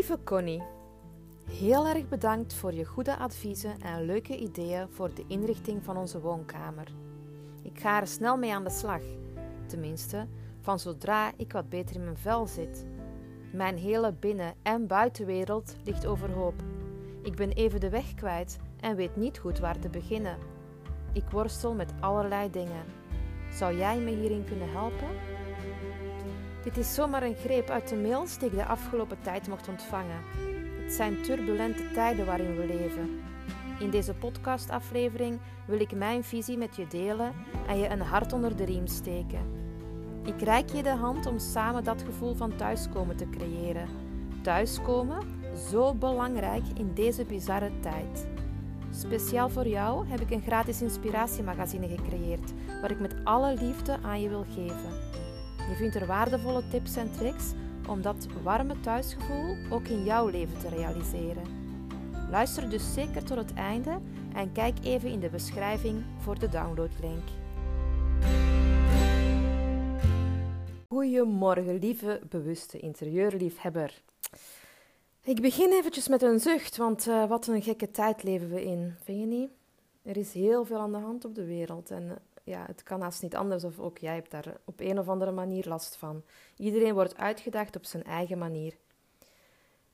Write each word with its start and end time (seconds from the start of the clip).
Lieve 0.00 0.18
Connie, 0.24 0.62
heel 1.50 1.86
erg 1.86 2.08
bedankt 2.08 2.54
voor 2.54 2.74
je 2.74 2.84
goede 2.84 3.16
adviezen 3.16 3.80
en 3.80 4.04
leuke 4.04 4.38
ideeën 4.38 4.88
voor 4.90 5.14
de 5.14 5.24
inrichting 5.26 5.84
van 5.84 5.96
onze 5.96 6.20
woonkamer. 6.20 6.86
Ik 7.62 7.80
ga 7.80 8.00
er 8.00 8.06
snel 8.06 8.36
mee 8.36 8.54
aan 8.54 8.64
de 8.64 8.70
slag, 8.70 9.00
tenminste 9.66 10.26
van 10.60 10.78
zodra 10.78 11.32
ik 11.36 11.52
wat 11.52 11.68
beter 11.68 11.96
in 11.96 12.04
mijn 12.04 12.16
vel 12.16 12.46
zit. 12.46 12.86
Mijn 13.52 13.76
hele 13.76 14.12
binnen- 14.12 14.54
en 14.62 14.86
buitenwereld 14.86 15.76
ligt 15.84 16.06
overhoop. 16.06 16.62
Ik 17.22 17.36
ben 17.36 17.50
even 17.50 17.80
de 17.80 17.90
weg 17.90 18.14
kwijt 18.14 18.58
en 18.80 18.96
weet 18.96 19.16
niet 19.16 19.38
goed 19.38 19.58
waar 19.58 19.78
te 19.78 19.88
beginnen. 19.88 20.38
Ik 21.12 21.30
worstel 21.30 21.74
met 21.74 21.92
allerlei 22.00 22.50
dingen. 22.50 22.84
Zou 23.52 23.76
jij 23.76 23.98
me 23.98 24.10
hierin 24.10 24.44
kunnen 24.44 24.70
helpen? 24.70 25.39
Dit 26.70 26.84
is 26.84 26.94
zomaar 26.94 27.22
een 27.22 27.34
greep 27.34 27.70
uit 27.70 27.88
de 27.88 27.96
mails 27.96 28.38
die 28.38 28.48
ik 28.48 28.54
de 28.54 28.64
afgelopen 28.64 29.16
tijd 29.22 29.48
mocht 29.48 29.68
ontvangen. 29.68 30.20
Het 30.82 30.92
zijn 30.92 31.22
turbulente 31.22 31.90
tijden 31.92 32.26
waarin 32.26 32.56
we 32.56 32.66
leven. 32.66 33.20
In 33.80 33.90
deze 33.90 34.14
podcastaflevering 34.14 35.38
wil 35.66 35.80
ik 35.80 35.92
mijn 35.92 36.24
visie 36.24 36.56
met 36.56 36.76
je 36.76 36.86
delen 36.86 37.32
en 37.66 37.78
je 37.78 37.88
een 37.88 38.00
hart 38.00 38.32
onder 38.32 38.56
de 38.56 38.64
riem 38.64 38.86
steken. 38.86 39.40
Ik 40.24 40.42
reik 40.42 40.68
je 40.68 40.82
de 40.82 40.94
hand 40.94 41.26
om 41.26 41.38
samen 41.38 41.84
dat 41.84 42.02
gevoel 42.02 42.34
van 42.34 42.56
thuiskomen 42.56 43.16
te 43.16 43.30
creëren. 43.30 43.88
Thuiskomen, 44.42 45.22
zo 45.70 45.94
belangrijk 45.94 46.64
in 46.74 46.94
deze 46.94 47.24
bizarre 47.24 47.70
tijd. 47.80 48.26
Speciaal 48.90 49.48
voor 49.48 49.66
jou 49.66 50.06
heb 50.08 50.20
ik 50.20 50.30
een 50.30 50.42
gratis 50.42 50.82
inspiratiemagazine 50.82 51.88
gecreëerd, 51.88 52.52
waar 52.80 52.90
ik 52.90 53.00
met 53.00 53.14
alle 53.24 53.54
liefde 53.54 53.98
aan 54.02 54.20
je 54.20 54.28
wil 54.28 54.44
geven. 54.54 55.09
Je 55.70 55.76
vindt 55.76 55.94
er 55.94 56.06
waardevolle 56.06 56.62
tips 56.68 56.96
en 56.96 57.12
tricks 57.12 57.52
om 57.88 58.02
dat 58.02 58.26
warme 58.42 58.80
thuisgevoel 58.80 59.56
ook 59.70 59.86
in 59.86 60.04
jouw 60.04 60.28
leven 60.28 60.58
te 60.58 60.68
realiseren. 60.68 61.42
Luister 62.30 62.70
dus 62.70 62.92
zeker 62.92 63.24
tot 63.24 63.36
het 63.36 63.54
einde 63.54 64.00
en 64.34 64.52
kijk 64.52 64.78
even 64.82 65.10
in 65.10 65.20
de 65.20 65.28
beschrijving 65.28 66.04
voor 66.18 66.38
de 66.38 66.48
downloadlink. 66.48 67.22
Goedemorgen, 70.88 71.78
lieve 71.78 72.20
bewuste 72.28 72.78
interieurliefhebber. 72.78 74.02
Ik 75.22 75.40
begin 75.40 75.72
eventjes 75.72 76.08
met 76.08 76.22
een 76.22 76.40
zucht, 76.40 76.76
want 76.76 77.06
uh, 77.06 77.28
wat 77.28 77.46
een 77.46 77.62
gekke 77.62 77.90
tijd 77.90 78.22
leven 78.22 78.50
we 78.50 78.64
in, 78.64 78.94
vind 79.02 79.20
je 79.20 79.26
niet? 79.26 79.50
Er 80.02 80.16
is 80.16 80.32
heel 80.32 80.64
veel 80.64 80.78
aan 80.78 80.92
de 80.92 80.98
hand 80.98 81.24
op 81.24 81.34
de 81.34 81.44
wereld 81.44 81.90
en 81.90 82.18
ja, 82.50 82.64
het 82.66 82.82
kan 82.82 83.00
haast 83.00 83.22
niet 83.22 83.36
anders 83.36 83.64
of 83.64 83.78
ook 83.78 83.98
jij 83.98 84.14
hebt 84.14 84.30
daar 84.30 84.56
op 84.64 84.80
een 84.80 84.98
of 84.98 85.08
andere 85.08 85.30
manier 85.30 85.68
last 85.68 85.96
van. 85.96 86.22
Iedereen 86.56 86.94
wordt 86.94 87.16
uitgedaagd 87.16 87.76
op 87.76 87.84
zijn 87.84 88.04
eigen 88.04 88.38
manier. 88.38 88.76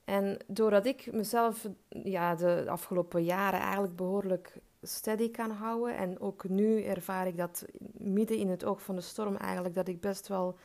En 0.03 0.37
doordat 0.47 0.85
ik 0.85 1.11
mezelf 1.11 1.67
ja, 1.89 2.35
de 2.35 2.65
afgelopen 2.67 3.23
jaren 3.23 3.59
eigenlijk 3.59 3.95
behoorlijk 3.95 4.59
steady 4.81 5.31
kan 5.31 5.51
houden 5.51 5.97
en 5.97 6.19
ook 6.19 6.49
nu 6.49 6.83
ervaar 6.83 7.27
ik 7.27 7.37
dat 7.37 7.65
midden 7.91 8.37
in 8.37 8.49
het 8.49 8.65
oog 8.65 8.81
van 8.81 8.95
de 8.95 9.01
storm 9.01 9.35
eigenlijk 9.35 9.75
dat 9.75 9.87
ik 9.87 10.01
best 10.01 10.27
wel 10.27 10.57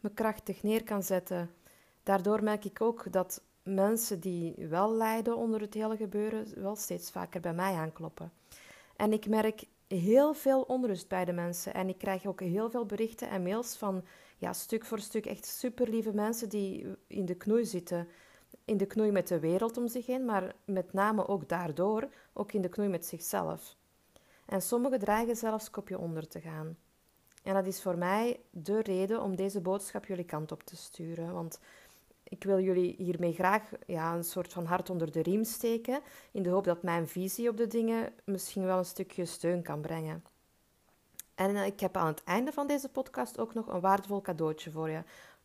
me 0.00 0.10
krachtig 0.10 0.62
neer 0.62 0.84
kan 0.84 1.02
zetten. 1.02 1.50
Daardoor 2.02 2.42
merk 2.42 2.64
ik 2.64 2.80
ook 2.80 3.12
dat 3.12 3.42
mensen 3.62 4.20
die 4.20 4.54
wel 4.68 4.94
lijden 4.94 5.36
onder 5.36 5.60
het 5.60 5.74
hele 5.74 5.96
gebeuren 5.96 6.62
wel 6.62 6.76
steeds 6.76 7.10
vaker 7.10 7.40
bij 7.40 7.54
mij 7.54 7.74
aankloppen. 7.74 8.32
En 8.96 9.12
ik 9.12 9.28
merk 9.28 9.64
heel 9.88 10.34
veel 10.34 10.62
onrust 10.62 11.08
bij 11.08 11.24
de 11.24 11.32
mensen. 11.32 11.74
En 11.74 11.88
ik 11.88 11.98
krijg 11.98 12.26
ook 12.26 12.40
heel 12.40 12.70
veel 12.70 12.86
berichten 12.86 13.28
en 13.28 13.42
mails 13.42 13.76
van 13.76 14.04
ja, 14.36 14.52
stuk 14.52 14.84
voor 14.84 15.00
stuk 15.00 15.26
echt 15.26 15.46
super 15.46 15.88
lieve 15.88 16.14
mensen 16.14 16.48
die 16.48 16.86
in 17.06 17.24
de 17.24 17.34
knoei 17.34 17.64
zitten. 17.64 18.08
In 18.64 18.76
de 18.76 18.86
knoei 18.86 19.10
met 19.10 19.28
de 19.28 19.40
wereld 19.40 19.76
om 19.76 19.88
zich 19.88 20.06
heen, 20.06 20.24
maar 20.24 20.54
met 20.64 20.92
name 20.92 21.28
ook 21.28 21.48
daardoor 21.48 22.08
ook 22.32 22.52
in 22.52 22.62
de 22.62 22.68
knoei 22.68 22.88
met 22.88 23.06
zichzelf. 23.06 23.76
En 24.46 24.62
sommigen 24.62 24.98
dreigen 24.98 25.36
zelfs 25.36 25.70
kopje 25.70 25.98
onder 25.98 26.28
te 26.28 26.40
gaan. 26.40 26.76
En 27.42 27.54
dat 27.54 27.66
is 27.66 27.82
voor 27.82 27.98
mij 27.98 28.40
de 28.50 28.82
reden 28.82 29.22
om 29.22 29.36
deze 29.36 29.60
boodschap 29.60 30.06
jullie 30.06 30.24
kant 30.24 30.52
op 30.52 30.62
te 30.62 30.76
sturen. 30.76 31.32
Want 31.32 31.60
ik 32.24 32.44
wil 32.44 32.60
jullie 32.60 32.94
hiermee 32.98 33.32
graag 33.32 33.70
ja, 33.86 34.14
een 34.14 34.24
soort 34.24 34.52
van 34.52 34.64
hart 34.64 34.90
onder 34.90 35.12
de 35.12 35.22
riem 35.22 35.44
steken, 35.44 36.00
in 36.32 36.42
de 36.42 36.50
hoop 36.50 36.64
dat 36.64 36.82
mijn 36.82 37.08
visie 37.08 37.48
op 37.48 37.56
de 37.56 37.66
dingen 37.66 38.12
misschien 38.24 38.64
wel 38.64 38.78
een 38.78 38.84
stukje 38.84 39.24
steun 39.24 39.62
kan 39.62 39.80
brengen. 39.80 40.24
En 41.34 41.56
eh, 41.56 41.66
ik 41.66 41.80
heb 41.80 41.96
aan 41.96 42.06
het 42.06 42.24
einde 42.24 42.52
van 42.52 42.66
deze 42.66 42.88
podcast 42.88 43.38
ook 43.38 43.54
nog 43.54 43.66
een 43.66 43.80
waardevol 43.80 44.20
cadeautje 44.20 44.70
voor 44.70 44.90
je, 44.90 45.02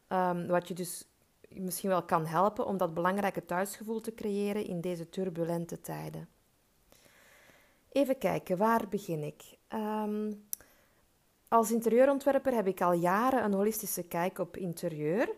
um, 0.08 0.48
wat 0.48 0.68
je 0.68 0.74
dus 0.74 1.08
misschien 1.50 1.90
wel 1.90 2.04
kan 2.04 2.26
helpen 2.26 2.66
om 2.66 2.78
dat 2.78 2.94
belangrijke 2.94 3.46
thuisgevoel 3.46 4.02
te 4.02 4.14
creëren 4.14 4.66
in 4.66 4.82
deze 4.82 5.10
turbulente 5.10 5.82
tijden. 5.82 6.28
Even 7.92 8.18
kijken, 8.18 8.58
waar 8.58 8.88
begin 8.88 9.24
ik? 9.24 9.58
Um, 9.74 10.48
als 11.48 11.72
interieurontwerper 11.72 12.54
heb 12.54 12.68
ik 12.68 12.82
al 12.82 12.94
jaren 12.94 13.44
een 13.44 13.54
holistische 13.54 14.04
kijk 14.04 14.40
op 14.40 14.58
interieur. 14.58 15.36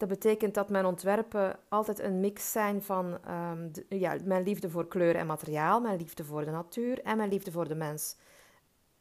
Dat 0.00 0.08
betekent 0.08 0.54
dat 0.54 0.68
mijn 0.68 0.84
ontwerpen 0.84 1.58
altijd 1.68 1.98
een 1.98 2.20
mix 2.20 2.52
zijn 2.52 2.82
van 2.82 3.18
um, 3.28 3.70
ja, 3.88 4.16
mijn 4.24 4.42
liefde 4.42 4.70
voor 4.70 4.88
kleur 4.88 5.16
en 5.16 5.26
materiaal, 5.26 5.80
mijn 5.80 5.98
liefde 5.98 6.24
voor 6.24 6.44
de 6.44 6.50
natuur 6.50 7.02
en 7.02 7.16
mijn 7.16 7.28
liefde 7.28 7.52
voor 7.52 7.68
de 7.68 7.74
mens. 7.74 8.16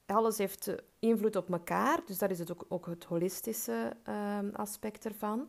Alles 0.06 0.38
heeft 0.38 0.68
eh, 0.68 0.76
invloed 1.00 1.36
op 1.36 1.52
elkaar, 1.52 2.00
dus 2.06 2.18
dat 2.18 2.30
is 2.30 2.40
het 2.40 2.52
ook, 2.52 2.66
ook 2.68 2.86
het 2.86 3.04
holistische 3.04 3.94
um, 4.40 4.52
aspect 4.56 5.06
ervan. 5.06 5.48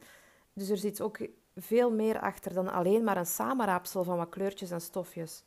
Dus 0.53 0.69
er 0.69 0.79
zit 0.79 1.01
ook 1.01 1.19
veel 1.57 1.93
meer 1.93 2.21
achter 2.21 2.55
dan 2.55 2.69
alleen 2.69 3.05
maar 3.05 3.17
een 3.17 3.27
samenraapsel 3.27 4.05
van 4.05 4.17
wat 4.17 4.29
kleurtjes 4.29 4.71
en 4.71 4.81
stofjes. 4.81 5.45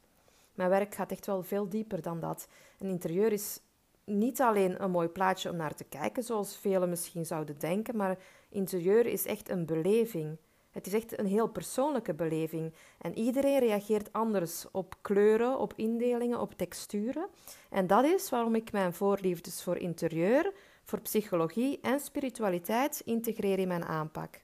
Mijn 0.53 0.69
werk 0.69 0.95
gaat 0.95 1.11
echt 1.11 1.25
wel 1.25 1.43
veel 1.43 1.69
dieper 1.69 2.01
dan 2.01 2.19
dat. 2.19 2.47
Een 2.79 2.89
interieur 2.89 3.31
is 3.31 3.59
niet 4.05 4.41
alleen 4.41 4.83
een 4.83 4.91
mooi 4.91 5.07
plaatje 5.07 5.49
om 5.49 5.55
naar 5.55 5.75
te 5.75 5.83
kijken, 5.83 6.23
zoals 6.23 6.57
velen 6.57 6.89
misschien 6.89 7.25
zouden 7.25 7.59
denken, 7.59 7.95
maar 7.95 8.17
interieur 8.49 9.05
is 9.05 9.25
echt 9.25 9.49
een 9.49 9.65
beleving. 9.65 10.37
Het 10.71 10.87
is 10.87 10.93
echt 10.93 11.19
een 11.19 11.25
heel 11.25 11.47
persoonlijke 11.47 12.13
beleving. 12.13 12.73
En 12.97 13.17
iedereen 13.17 13.59
reageert 13.59 14.13
anders 14.13 14.65
op 14.71 14.95
kleuren, 15.01 15.59
op 15.59 15.73
indelingen, 15.75 16.39
op 16.39 16.53
texturen. 16.53 17.27
En 17.69 17.87
dat 17.87 18.05
is 18.05 18.29
waarom 18.29 18.55
ik 18.55 18.71
mijn 18.71 18.93
voorliefdes 18.93 19.63
voor 19.63 19.77
interieur, 19.77 20.53
voor 20.83 21.01
psychologie 21.01 21.79
en 21.81 21.99
spiritualiteit 21.99 23.01
integreer 23.05 23.59
in 23.59 23.67
mijn 23.67 23.85
aanpak. 23.85 24.41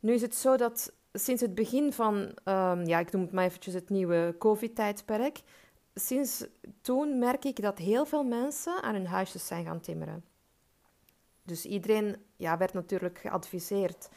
Nu 0.00 0.12
is 0.12 0.22
het 0.22 0.34
zo 0.34 0.56
dat 0.56 0.92
sinds 1.12 1.42
het 1.42 1.54
begin 1.54 1.92
van, 1.92 2.14
um, 2.44 2.86
ja, 2.86 2.98
ik 2.98 3.12
noem 3.12 3.22
het 3.22 3.32
maar 3.32 3.44
eventjes 3.44 3.74
het 3.74 3.90
nieuwe 3.90 4.34
COVID-tijdperk, 4.38 5.40
sinds 5.94 6.46
toen 6.80 7.18
merk 7.18 7.44
ik 7.44 7.62
dat 7.62 7.78
heel 7.78 8.06
veel 8.06 8.24
mensen 8.24 8.82
aan 8.82 8.94
hun 8.94 9.06
huisjes 9.06 9.46
zijn 9.46 9.64
gaan 9.64 9.80
timmeren. 9.80 10.24
Dus 11.42 11.66
iedereen 11.66 12.16
ja, 12.36 12.56
werd 12.56 12.72
natuurlijk 12.72 13.18
geadviseerd 13.18 14.08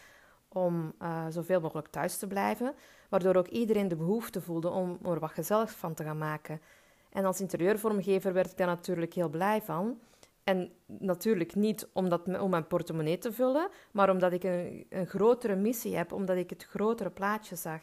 om 0.48 0.94
uh, 1.02 1.26
zoveel 1.30 1.62
mogelijk 1.62 1.88
thuis 1.88 2.18
te 2.18 2.28
blijven, 2.28 2.74
waardoor 3.10 3.36
ook 3.36 3.48
iedereen 3.48 3.88
de 3.88 3.96
behoefte 3.96 4.42
voelde 4.42 4.70
om 4.70 5.00
er 5.04 5.20
wat 5.20 5.32
gezellig 5.32 5.72
van 5.72 5.94
te 5.94 6.04
gaan 6.04 6.18
maken. 6.18 6.62
En 7.10 7.26
als 7.26 7.42
interieurvormgever 7.42 8.34
werd 8.34 8.52
ik 8.52 8.58
daar 8.58 8.68
natuurlijk 8.68 9.14
heel 9.14 9.30
blij 9.30 9.62
van. 9.62 10.00
En 10.44 10.72
natuurlijk 10.86 11.56
niet 11.56 11.88
omdat, 11.94 12.40
om 12.40 12.50
mijn 12.50 12.68
portemonnee 12.68 13.18
te 13.18 13.34
vullen, 13.34 13.70
maar 13.92 14.10
omdat 14.10 14.32
ik 14.32 14.44
een, 14.44 14.86
een 14.90 15.08
grotere 15.08 15.56
missie 15.56 15.96
heb, 15.96 16.12
omdat 16.12 16.38
ik 16.38 16.50
het 16.50 16.64
grotere 16.64 17.10
plaatje 17.10 17.56
zag. 17.56 17.82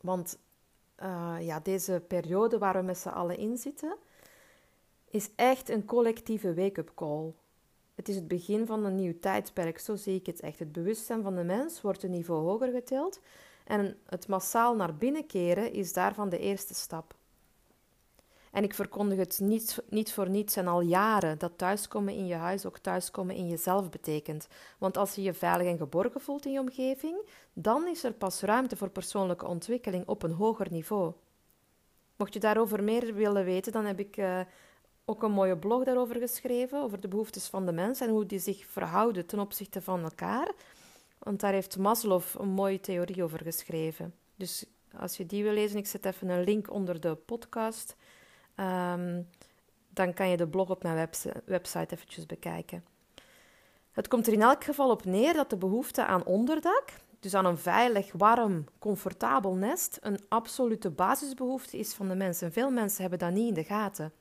Want 0.00 0.38
uh, 1.02 1.36
ja, 1.40 1.60
deze 1.60 2.02
periode 2.08 2.58
waar 2.58 2.74
we 2.74 2.82
met 2.82 2.98
z'n 2.98 3.08
allen 3.08 3.38
in 3.38 3.56
zitten, 3.56 3.96
is 5.10 5.30
echt 5.36 5.68
een 5.68 5.84
collectieve 5.84 6.54
wake-up 6.54 6.92
call. 6.94 7.32
Het 7.94 8.08
is 8.08 8.16
het 8.16 8.28
begin 8.28 8.66
van 8.66 8.84
een 8.84 8.94
nieuw 8.94 9.18
tijdperk, 9.20 9.78
zo 9.78 9.96
zie 9.96 10.14
ik 10.14 10.26
het 10.26 10.40
echt. 10.40 10.58
Het 10.58 10.72
bewustzijn 10.72 11.22
van 11.22 11.34
de 11.34 11.44
mens 11.44 11.80
wordt 11.80 12.02
een 12.02 12.10
niveau 12.10 12.42
hoger 12.42 12.70
getild 12.72 13.20
en 13.64 13.98
het 14.06 14.28
massaal 14.28 14.76
naar 14.76 14.96
binnen 14.96 15.26
keren 15.26 15.72
is 15.72 15.92
daarvan 15.92 16.28
de 16.28 16.38
eerste 16.38 16.74
stap. 16.74 17.14
En 18.52 18.64
ik 18.64 18.74
verkondig 18.74 19.18
het 19.18 19.40
niet, 19.42 19.82
niet 19.88 20.12
voor 20.12 20.28
niets 20.28 20.56
en 20.56 20.66
al 20.66 20.80
jaren 20.80 21.38
dat 21.38 21.58
thuiskomen 21.58 22.14
in 22.14 22.26
je 22.26 22.34
huis 22.34 22.66
ook 22.66 22.78
thuiskomen 22.78 23.34
in 23.34 23.48
jezelf 23.48 23.90
betekent. 23.90 24.48
Want 24.78 24.96
als 24.96 25.14
je 25.14 25.22
je 25.22 25.34
veilig 25.34 25.66
en 25.66 25.76
geborgen 25.76 26.20
voelt 26.20 26.46
in 26.46 26.52
je 26.52 26.60
omgeving, 26.60 27.28
dan 27.52 27.86
is 27.86 28.04
er 28.04 28.12
pas 28.12 28.40
ruimte 28.40 28.76
voor 28.76 28.90
persoonlijke 28.90 29.46
ontwikkeling 29.46 30.06
op 30.06 30.22
een 30.22 30.32
hoger 30.32 30.66
niveau. 30.70 31.12
Mocht 32.16 32.34
je 32.34 32.40
daarover 32.40 32.82
meer 32.82 33.14
willen 33.14 33.44
weten, 33.44 33.72
dan 33.72 33.84
heb 33.84 33.98
ik 33.98 34.16
uh, 34.16 34.40
ook 35.04 35.22
een 35.22 35.32
mooie 35.32 35.58
blog 35.58 35.84
daarover 35.84 36.16
geschreven, 36.16 36.82
over 36.82 37.00
de 37.00 37.08
behoeftes 37.08 37.46
van 37.46 37.66
de 37.66 37.72
mens 37.72 38.00
en 38.00 38.08
hoe 38.08 38.26
die 38.26 38.38
zich 38.38 38.66
verhouden 38.66 39.26
ten 39.26 39.38
opzichte 39.38 39.82
van 39.82 40.02
elkaar. 40.02 40.52
Want 41.18 41.40
daar 41.40 41.52
heeft 41.52 41.78
Maslow 41.78 42.22
een 42.38 42.48
mooie 42.48 42.80
theorie 42.80 43.22
over 43.22 43.42
geschreven. 43.42 44.14
Dus 44.36 44.64
als 44.98 45.16
je 45.16 45.26
die 45.26 45.42
wil 45.42 45.52
lezen, 45.52 45.78
ik 45.78 45.86
zet 45.86 46.04
even 46.04 46.28
een 46.28 46.44
link 46.44 46.70
onder 46.70 47.00
de 47.00 47.14
podcast. 47.14 47.96
Um, 48.56 49.28
dan 49.88 50.14
kan 50.14 50.28
je 50.28 50.36
de 50.36 50.48
blog 50.48 50.70
op 50.70 50.82
mijn 50.82 51.08
website 51.44 51.94
eventjes 51.94 52.26
bekijken. 52.26 52.84
Het 53.90 54.08
komt 54.08 54.26
er 54.26 54.32
in 54.32 54.42
elk 54.42 54.64
geval 54.64 54.90
op 54.90 55.04
neer 55.04 55.32
dat 55.32 55.50
de 55.50 55.56
behoefte 55.56 56.04
aan 56.04 56.24
onderdak, 56.24 56.84
dus 57.20 57.34
aan 57.34 57.44
een 57.44 57.58
veilig, 57.58 58.12
warm, 58.12 58.64
comfortabel 58.78 59.54
nest, 59.54 59.98
een 60.00 60.20
absolute 60.28 60.90
basisbehoefte 60.90 61.78
is 61.78 61.94
van 61.94 62.08
de 62.08 62.14
mensen. 62.14 62.52
Veel 62.52 62.70
mensen 62.70 63.00
hebben 63.00 63.18
dat 63.18 63.30
niet 63.30 63.48
in 63.48 63.54
de 63.54 63.64
gaten. 63.64 64.12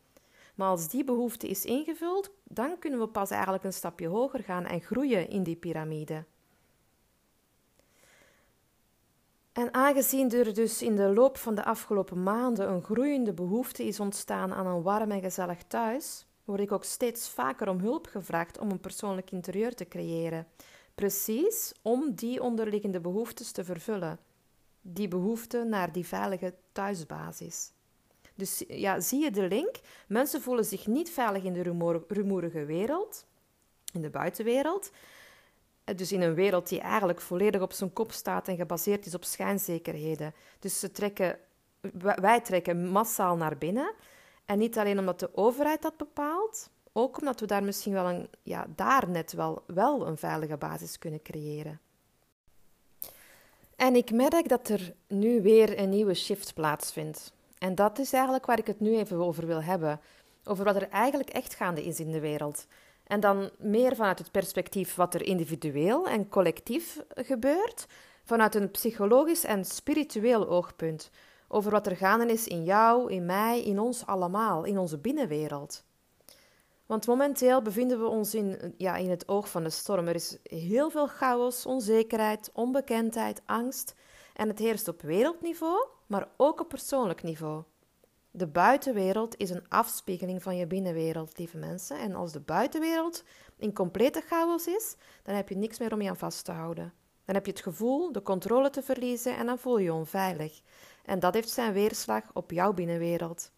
Maar 0.56 0.68
als 0.68 0.88
die 0.90 1.04
behoefte 1.04 1.48
is 1.48 1.66
ingevuld, 1.66 2.32
dan 2.44 2.80
kunnen 2.80 3.00
we 3.00 3.08
pas 3.08 3.30
eigenlijk 3.30 3.64
een 3.64 3.74
stapje 3.74 4.08
hoger 4.08 4.44
gaan 4.44 4.66
en 4.66 4.82
groeien 4.82 5.30
in 5.30 5.44
die 5.44 5.56
piramide. 5.56 6.26
En 9.52 9.74
aangezien 9.74 10.32
er 10.32 10.54
dus 10.54 10.82
in 10.82 10.96
de 10.96 11.14
loop 11.14 11.38
van 11.38 11.56
de 11.56 11.64
afgelopen 11.64 12.24
maanden 12.24 12.70
een 12.70 12.84
groeiende 12.84 13.34
behoefte 13.34 13.84
is 13.84 14.00
ontstaan 14.00 14.54
aan 14.54 14.68
een 14.68 14.82
warm 14.82 15.12
en 15.12 15.22
gezellig 15.22 15.64
thuis, 15.64 16.26
word 16.44 16.60
ik 16.60 16.72
ook 16.72 16.84
steeds 16.84 17.30
vaker 17.30 17.70
om 17.70 17.80
hulp 17.80 18.08
gevraagd 18.08 18.60
om 18.60 18.72
een 18.72 18.80
persoonlijk 18.80 19.32
interieur 19.32 19.76
te 19.76 19.88
creëren. 19.88 20.48
Precies 20.96 21.74
om 21.82 22.16
die 22.16 22.42
onderliggende 22.42 23.00
behoeftes 23.00 23.52
te 23.52 23.64
vervullen. 23.64 24.20
Die 24.82 25.08
behoefte 25.08 25.64
naar 25.64 25.92
die 25.92 26.06
veilige 26.06 26.54
thuisbasis. 26.72 27.72
Dus 28.36 28.64
ja, 28.68 29.00
zie 29.00 29.24
je 29.24 29.32
de 29.32 29.48
link? 29.48 29.80
Mensen 30.08 30.42
voelen 30.42 30.66
zich 30.66 30.88
niet 30.88 31.10
veilig 31.10 31.44
in 31.44 31.54
de 31.54 31.76
rumoerige 32.08 32.66
wereld, 32.66 33.26
in 33.94 34.02
de 34.02 34.10
buitenwereld. 34.10 34.92
Eh, 35.84 35.96
dus 35.98 36.12
in 36.12 36.22
een 36.22 36.34
wereld 36.34 36.70
die 36.70 36.80
eigenlijk 36.80 37.22
volledig 37.22 37.62
op 37.62 37.74
zijn 37.74 37.94
kop 37.94 38.12
staat 38.12 38.48
en 38.48 38.56
gebaseerd 38.56 39.06
is 39.06 39.16
op 39.16 39.24
schijnzekerheden. 39.24 40.34
Dus 40.60 40.80
ze 40.80 40.92
trekken, 40.92 41.40
wij 42.16 42.42
trekken 42.42 42.88
massaal 42.88 43.36
naar 43.36 43.58
binnen. 43.58 43.94
En 44.46 44.58
niet 44.58 44.78
alleen 44.78 45.00
omdat 45.00 45.20
de 45.20 45.36
overheid 45.36 45.82
dat 45.82 45.98
bepaalt, 45.98 46.70
ook 46.92 47.20
omdat 47.20 47.40
we 47.40 47.46
daar 47.46 47.64
misschien 47.64 47.94
wel 47.94 48.10
een, 48.10 48.30
ja, 48.44 48.66
daar 48.76 49.10
net 49.10 49.34
wel, 49.34 49.64
wel 49.68 50.08
een 50.08 50.18
veilige 50.18 50.58
basis 50.58 50.98
kunnen 50.98 51.22
creëren. 51.22 51.80
En 53.76 53.96
ik 53.96 54.12
merk 54.12 54.50
dat 54.50 54.70
er 54.70 54.94
nu 55.08 55.42
weer 55.42 55.80
een 55.80 55.90
nieuwe 55.90 56.14
shift 56.14 56.54
plaatsvindt. 56.54 57.34
En 57.58 57.76
dat 57.76 58.00
is 58.00 58.14
eigenlijk 58.14 58.46
waar 58.46 58.60
ik 58.60 58.68
het 58.68 58.80
nu 58.80 58.98
even 58.98 59.18
over 59.18 59.46
wil 59.46 59.64
hebben. 59.64 60.00
Over 60.44 60.66
wat 60.66 60.76
er 60.76 60.90
eigenlijk 60.90 61.30
echt 61.30 61.56
gaande 61.56 61.84
is 61.84 62.00
in 62.00 62.12
de 62.12 62.20
wereld. 62.20 62.66
En 63.12 63.20
dan 63.20 63.50
meer 63.58 63.96
vanuit 63.96 64.20
het 64.20 64.32
perspectief 64.32 64.96
wat 64.96 65.14
er 65.14 65.24
individueel 65.24 66.08
en 66.08 66.30
collectief 66.30 67.04
gebeurt, 67.16 67.86
vanuit 68.24 68.56
een 68.56 68.72
psychologisch 68.72 69.44
en 69.44 69.66
spiritueel 69.66 70.48
oogpunt. 70.48 71.10
Over 71.48 71.72
wat 71.72 71.88
er 71.88 71.96
gaande 71.96 72.32
is 72.32 72.48
in 72.48 72.64
jou, 72.64 73.12
in 73.12 73.26
mij, 73.26 73.64
in 73.64 73.80
ons 73.80 74.06
allemaal, 74.06 74.64
in 74.64 74.78
onze 74.78 74.98
binnenwereld. 74.98 75.84
Want 76.86 77.08
momenteel 77.08 77.62
bevinden 77.62 78.00
we 78.00 78.08
ons 78.08 78.36
in, 78.36 78.74
ja, 78.78 78.96
in 78.96 79.10
het 79.10 79.28
oog 79.28 79.50
van 79.50 79.64
de 79.64 79.70
storm. 79.70 80.08
Er 80.08 80.16
is 80.16 80.38
heel 80.44 80.90
veel 80.90 81.08
chaos, 81.08 81.66
onzekerheid, 81.66 82.50
onbekendheid, 82.54 83.42
angst. 83.46 83.96
En 84.34 84.48
het 84.48 84.60
heerst 84.60 84.88
op 84.88 85.02
wereldniveau, 85.02 85.88
maar 86.08 86.28
ook 86.38 86.60
op 86.60 86.70
persoonlijk 86.70 87.24
niveau. 87.24 87.64
De 88.34 88.48
buitenwereld 88.48 89.38
is 89.38 89.50
een 89.50 89.66
afspiegeling 89.70 90.44
van 90.44 90.58
je 90.58 90.68
binnenwereld, 90.68 91.38
lieve 91.38 91.58
mensen. 91.58 92.00
En 92.00 92.16
als 92.16 92.32
de 92.32 92.40
buitenwereld 92.40 93.24
in 93.58 93.74
complete 93.74 94.22
chaos 94.22 94.68
is, 94.68 94.96
dan 95.24 95.36
heb 95.36 95.50
je 95.50 95.56
niks 95.56 95.80
meer 95.80 95.94
om 95.94 96.02
je 96.02 96.10
aan 96.10 96.18
vast 96.18 96.46
te 96.46 96.52
houden. 96.52 96.94
Dan 97.26 97.36
heb 97.36 97.46
je 97.46 97.52
het 97.52 97.62
gevoel 97.62 98.12
de 98.12 98.22
controle 98.22 98.70
te 98.70 98.82
verliezen 98.82 99.38
en 99.38 99.46
dan 99.46 99.60
voel 99.60 99.78
je 99.78 99.84
je 99.84 99.94
onveilig. 99.94 100.62
En 101.06 101.20
dat 101.20 101.34
heeft 101.34 101.50
zijn 101.50 101.74
weerslag 101.74 102.24
op 102.34 102.52
jouw 102.52 102.74
binnenwereld. 102.74 103.52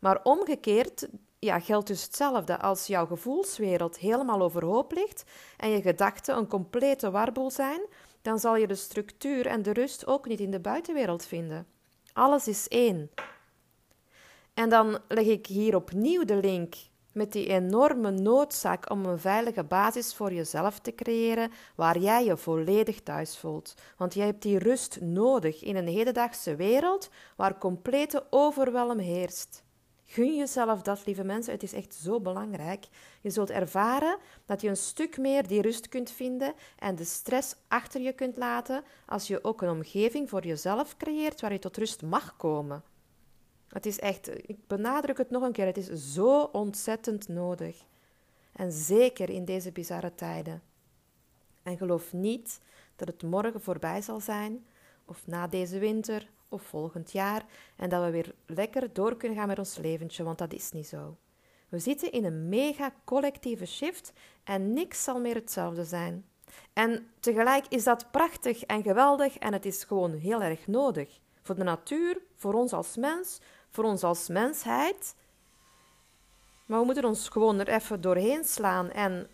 Maar 0.00 0.20
omgekeerd 0.22 1.08
ja, 1.38 1.60
geldt 1.60 1.86
dus 1.86 2.02
hetzelfde 2.02 2.58
als 2.58 2.86
jouw 2.86 3.06
gevoelswereld 3.06 3.98
helemaal 3.98 4.42
overhoop 4.42 4.92
ligt 4.92 5.24
en 5.56 5.70
je 5.70 5.82
gedachten 5.82 6.36
een 6.36 6.48
complete 6.48 7.10
warboel 7.10 7.50
zijn, 7.50 7.80
dan 8.22 8.38
zal 8.38 8.56
je 8.56 8.66
de 8.66 8.74
structuur 8.74 9.46
en 9.46 9.62
de 9.62 9.72
rust 9.72 10.06
ook 10.06 10.26
niet 10.26 10.40
in 10.40 10.50
de 10.50 10.60
buitenwereld 10.60 11.24
vinden. 11.24 11.66
Alles 12.12 12.48
is 12.48 12.68
één. 12.68 13.10
En 14.56 14.68
dan 14.68 14.98
leg 15.08 15.26
ik 15.26 15.46
hier 15.46 15.76
opnieuw 15.76 16.24
de 16.24 16.36
link 16.36 16.74
met 17.12 17.32
die 17.32 17.46
enorme 17.46 18.10
noodzaak 18.10 18.90
om 18.90 19.04
een 19.04 19.18
veilige 19.18 19.64
basis 19.64 20.14
voor 20.14 20.32
jezelf 20.32 20.78
te 20.78 20.94
creëren 20.94 21.50
waar 21.74 21.98
jij 21.98 22.24
je 22.24 22.36
volledig 22.36 23.02
thuis 23.02 23.38
voelt. 23.38 23.74
Want 23.96 24.14
jij 24.14 24.26
hebt 24.26 24.42
die 24.42 24.58
rust 24.58 25.00
nodig 25.00 25.62
in 25.62 25.76
een 25.76 25.86
hedendaagse 25.86 26.56
wereld 26.56 27.10
waar 27.36 27.58
complete 27.58 28.26
overwelm 28.30 28.98
heerst. 28.98 29.64
Gun 30.04 30.36
jezelf 30.36 30.82
dat, 30.82 31.06
lieve 31.06 31.24
mensen. 31.24 31.52
Het 31.52 31.62
is 31.62 31.72
echt 31.72 31.94
zo 31.94 32.20
belangrijk. 32.20 32.86
Je 33.20 33.30
zult 33.30 33.50
ervaren 33.50 34.18
dat 34.46 34.60
je 34.60 34.68
een 34.68 34.76
stuk 34.76 35.18
meer 35.18 35.46
die 35.46 35.62
rust 35.62 35.88
kunt 35.88 36.10
vinden 36.10 36.54
en 36.78 36.94
de 36.94 37.04
stress 37.04 37.56
achter 37.68 38.00
je 38.00 38.12
kunt 38.12 38.36
laten 38.36 38.84
als 39.06 39.26
je 39.26 39.44
ook 39.44 39.62
een 39.62 39.70
omgeving 39.70 40.28
voor 40.28 40.46
jezelf 40.46 40.96
creëert 40.96 41.40
waar 41.40 41.52
je 41.52 41.58
tot 41.58 41.76
rust 41.76 42.02
mag 42.02 42.36
komen. 42.36 42.82
Het 43.68 43.86
is 43.86 43.98
echt, 43.98 44.48
ik 44.48 44.66
benadruk 44.66 45.18
het 45.18 45.30
nog 45.30 45.42
een 45.42 45.52
keer, 45.52 45.66
het 45.66 45.76
is 45.76 46.14
zo 46.14 46.40
ontzettend 46.40 47.28
nodig. 47.28 47.84
En 48.52 48.72
zeker 48.72 49.30
in 49.30 49.44
deze 49.44 49.72
bizarre 49.72 50.14
tijden. 50.14 50.62
En 51.62 51.76
geloof 51.76 52.12
niet 52.12 52.60
dat 52.96 53.08
het 53.08 53.22
morgen 53.22 53.60
voorbij 53.60 54.02
zal 54.02 54.20
zijn, 54.20 54.66
of 55.04 55.26
na 55.26 55.46
deze 55.46 55.78
winter, 55.78 56.28
of 56.48 56.62
volgend 56.62 57.12
jaar, 57.12 57.44
en 57.76 57.88
dat 57.88 58.04
we 58.04 58.10
weer 58.10 58.34
lekker 58.46 58.92
door 58.92 59.16
kunnen 59.16 59.38
gaan 59.38 59.46
met 59.46 59.58
ons 59.58 59.76
leventje, 59.76 60.24
want 60.24 60.38
dat 60.38 60.52
is 60.52 60.72
niet 60.72 60.86
zo. 60.86 61.16
We 61.68 61.78
zitten 61.78 62.12
in 62.12 62.24
een 62.24 62.48
mega 62.48 62.92
collectieve 63.04 63.66
shift 63.66 64.12
en 64.44 64.72
niks 64.72 65.04
zal 65.04 65.20
meer 65.20 65.34
hetzelfde 65.34 65.84
zijn. 65.84 66.24
En 66.72 67.06
tegelijk 67.20 67.66
is 67.68 67.84
dat 67.84 68.10
prachtig 68.10 68.62
en 68.62 68.82
geweldig 68.82 69.38
en 69.38 69.52
het 69.52 69.64
is 69.64 69.84
gewoon 69.84 70.12
heel 70.12 70.42
erg 70.42 70.66
nodig. 70.66 71.20
Voor 71.46 71.54
de 71.54 71.64
natuur, 71.64 72.18
voor 72.34 72.54
ons 72.54 72.72
als 72.72 72.96
mens, 72.96 73.40
voor 73.70 73.84
ons 73.84 74.02
als 74.02 74.28
mensheid. 74.28 75.14
Maar 76.66 76.78
we 76.78 76.84
moeten 76.84 77.04
ons 77.04 77.28
gewoon 77.28 77.58
er 77.58 77.68
even 77.68 78.00
doorheen 78.00 78.44
slaan. 78.44 78.90
En 78.90 79.28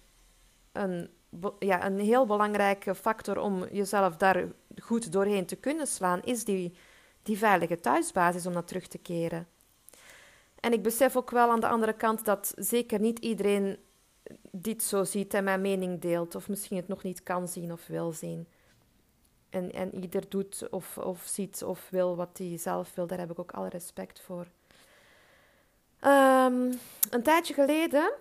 een, 0.72 1.10
ja, 1.58 1.86
een 1.86 1.98
heel 1.98 2.26
belangrijke 2.26 2.94
factor 2.94 3.38
om 3.38 3.64
jezelf 3.64 4.16
daar 4.16 4.48
goed 4.82 5.12
doorheen 5.12 5.46
te 5.46 5.56
kunnen 5.56 5.86
slaan, 5.86 6.22
is 6.22 6.44
die, 6.44 6.74
die 7.22 7.38
veilige 7.38 7.80
thuisbasis 7.80 8.46
om 8.46 8.52
naar 8.52 8.64
terug 8.64 8.86
te 8.86 8.98
keren. 8.98 9.46
En 10.60 10.72
ik 10.72 10.82
besef 10.82 11.16
ook 11.16 11.30
wel 11.30 11.50
aan 11.50 11.60
de 11.60 11.68
andere 11.68 11.92
kant 11.92 12.24
dat 12.24 12.52
zeker 12.56 13.00
niet 13.00 13.18
iedereen 13.18 13.78
dit 14.50 14.82
zo 14.82 15.04
ziet 15.04 15.34
en 15.34 15.44
mijn 15.44 15.60
mening 15.60 16.00
deelt, 16.00 16.34
of 16.34 16.48
misschien 16.48 16.76
het 16.76 16.88
nog 16.88 17.02
niet 17.02 17.22
kan 17.22 17.48
zien 17.48 17.72
of 17.72 17.86
wil 17.86 18.12
zien. 18.12 18.46
En, 19.52 19.72
en 19.72 19.94
ieder 19.94 20.28
doet 20.28 20.68
of, 20.70 20.98
of 20.98 21.22
ziet 21.26 21.64
of 21.64 21.88
wil 21.90 22.16
wat 22.16 22.38
hij 22.38 22.56
zelf 22.58 22.94
wil. 22.94 23.06
Daar 23.06 23.18
heb 23.18 23.30
ik 23.30 23.38
ook 23.38 23.52
alle 23.52 23.68
respect 23.68 24.20
voor. 24.20 24.46
Ehm, 26.00 26.72
een 27.10 27.22
tijdje 27.22 27.54
geleden 27.54 28.12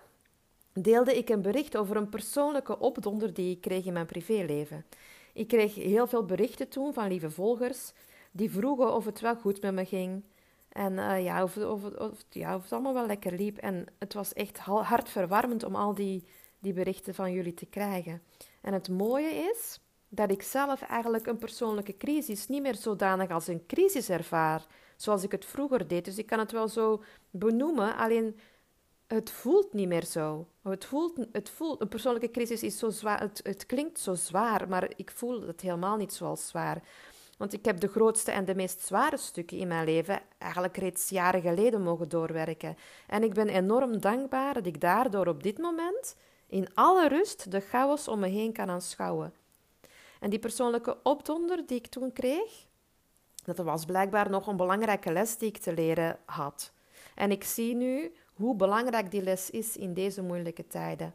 deelde 0.72 1.16
ik 1.16 1.28
een 1.28 1.42
bericht 1.42 1.76
over 1.76 1.96
een 1.96 2.08
persoonlijke 2.08 2.78
opdonder 2.78 3.34
die 3.34 3.50
ik 3.50 3.60
kreeg 3.60 3.84
in 3.84 3.92
mijn 3.92 4.06
privéleven. 4.06 4.84
Ik 5.32 5.48
kreeg 5.48 5.74
heel 5.74 6.06
veel 6.06 6.24
berichten 6.24 6.68
toen 6.68 6.92
van 6.92 7.08
lieve 7.08 7.30
volgers 7.30 7.92
die 8.30 8.50
vroegen 8.50 8.94
of 8.94 9.04
het 9.04 9.20
wel 9.20 9.36
goed 9.36 9.62
met 9.62 9.74
me 9.74 9.84
ging. 9.84 10.22
En 10.68 10.92
uh, 10.92 11.24
ja, 11.24 11.42
of, 11.42 11.56
of, 11.56 11.84
of, 11.84 12.24
ja, 12.30 12.56
of 12.56 12.62
het 12.62 12.72
allemaal 12.72 12.94
wel 12.94 13.06
lekker 13.06 13.32
liep. 13.32 13.58
En 13.58 13.86
het 13.98 14.14
was 14.14 14.32
echt 14.32 14.58
hartverwarmend 14.58 15.64
om 15.64 15.74
al 15.74 15.94
die, 15.94 16.24
die 16.58 16.72
berichten 16.72 17.14
van 17.14 17.32
jullie 17.32 17.54
te 17.54 17.66
krijgen. 17.66 18.22
En 18.60 18.72
het 18.72 18.88
mooie 18.88 19.50
is 19.52 19.80
dat 20.14 20.30
ik 20.30 20.42
zelf 20.42 20.82
eigenlijk 20.82 21.26
een 21.26 21.38
persoonlijke 21.38 21.96
crisis 21.96 22.48
niet 22.48 22.62
meer 22.62 22.74
zodanig 22.74 23.30
als 23.30 23.46
een 23.46 23.66
crisis 23.66 24.08
ervaar, 24.08 24.66
zoals 24.96 25.22
ik 25.22 25.32
het 25.32 25.44
vroeger 25.44 25.88
deed. 25.88 26.04
Dus 26.04 26.18
ik 26.18 26.26
kan 26.26 26.38
het 26.38 26.52
wel 26.52 26.68
zo 26.68 27.02
benoemen, 27.30 27.96
alleen 27.96 28.38
het 29.06 29.30
voelt 29.30 29.72
niet 29.72 29.88
meer 29.88 30.04
zo. 30.04 30.46
Het 30.62 30.84
voelt, 30.84 31.26
het 31.32 31.50
voelt, 31.50 31.80
een 31.80 31.88
persoonlijke 31.88 32.30
crisis 32.30 32.62
is 32.62 32.78
zo 32.78 32.90
zwaar, 32.90 33.20
het, 33.20 33.40
het 33.42 33.66
klinkt 33.66 33.98
zo 33.98 34.14
zwaar, 34.14 34.68
maar 34.68 34.92
ik 34.96 35.10
voel 35.10 35.46
het 35.46 35.60
helemaal 35.60 35.96
niet 35.96 36.12
zoals 36.12 36.48
zwaar. 36.48 36.82
Want 37.38 37.52
ik 37.52 37.64
heb 37.64 37.80
de 37.80 37.88
grootste 37.88 38.30
en 38.30 38.44
de 38.44 38.54
meest 38.54 38.80
zware 38.80 39.16
stukken 39.16 39.56
in 39.56 39.68
mijn 39.68 39.84
leven 39.84 40.20
eigenlijk 40.38 40.76
reeds 40.76 41.08
jaren 41.08 41.40
geleden 41.40 41.82
mogen 41.82 42.08
doorwerken. 42.08 42.76
En 43.06 43.22
ik 43.22 43.34
ben 43.34 43.48
enorm 43.48 44.00
dankbaar 44.00 44.54
dat 44.54 44.66
ik 44.66 44.80
daardoor 44.80 45.26
op 45.26 45.42
dit 45.42 45.58
moment 45.58 46.16
in 46.46 46.74
alle 46.74 47.08
rust 47.08 47.50
de 47.50 47.60
chaos 47.60 48.08
om 48.08 48.18
me 48.18 48.28
heen 48.28 48.52
kan 48.52 48.70
aanschouwen. 48.70 49.40
En 50.22 50.30
die 50.30 50.38
persoonlijke 50.38 50.96
opdonder 51.02 51.66
die 51.66 51.78
ik 51.78 51.86
toen 51.86 52.12
kreeg, 52.12 52.66
dat 53.44 53.58
was 53.58 53.84
blijkbaar 53.84 54.30
nog 54.30 54.46
een 54.46 54.56
belangrijke 54.56 55.12
les 55.12 55.38
die 55.38 55.48
ik 55.48 55.58
te 55.58 55.74
leren 55.74 56.18
had. 56.24 56.72
En 57.14 57.30
ik 57.30 57.44
zie 57.44 57.74
nu 57.74 58.12
hoe 58.34 58.56
belangrijk 58.56 59.10
die 59.10 59.22
les 59.22 59.50
is 59.50 59.76
in 59.76 59.94
deze 59.94 60.22
moeilijke 60.22 60.66
tijden. 60.66 61.14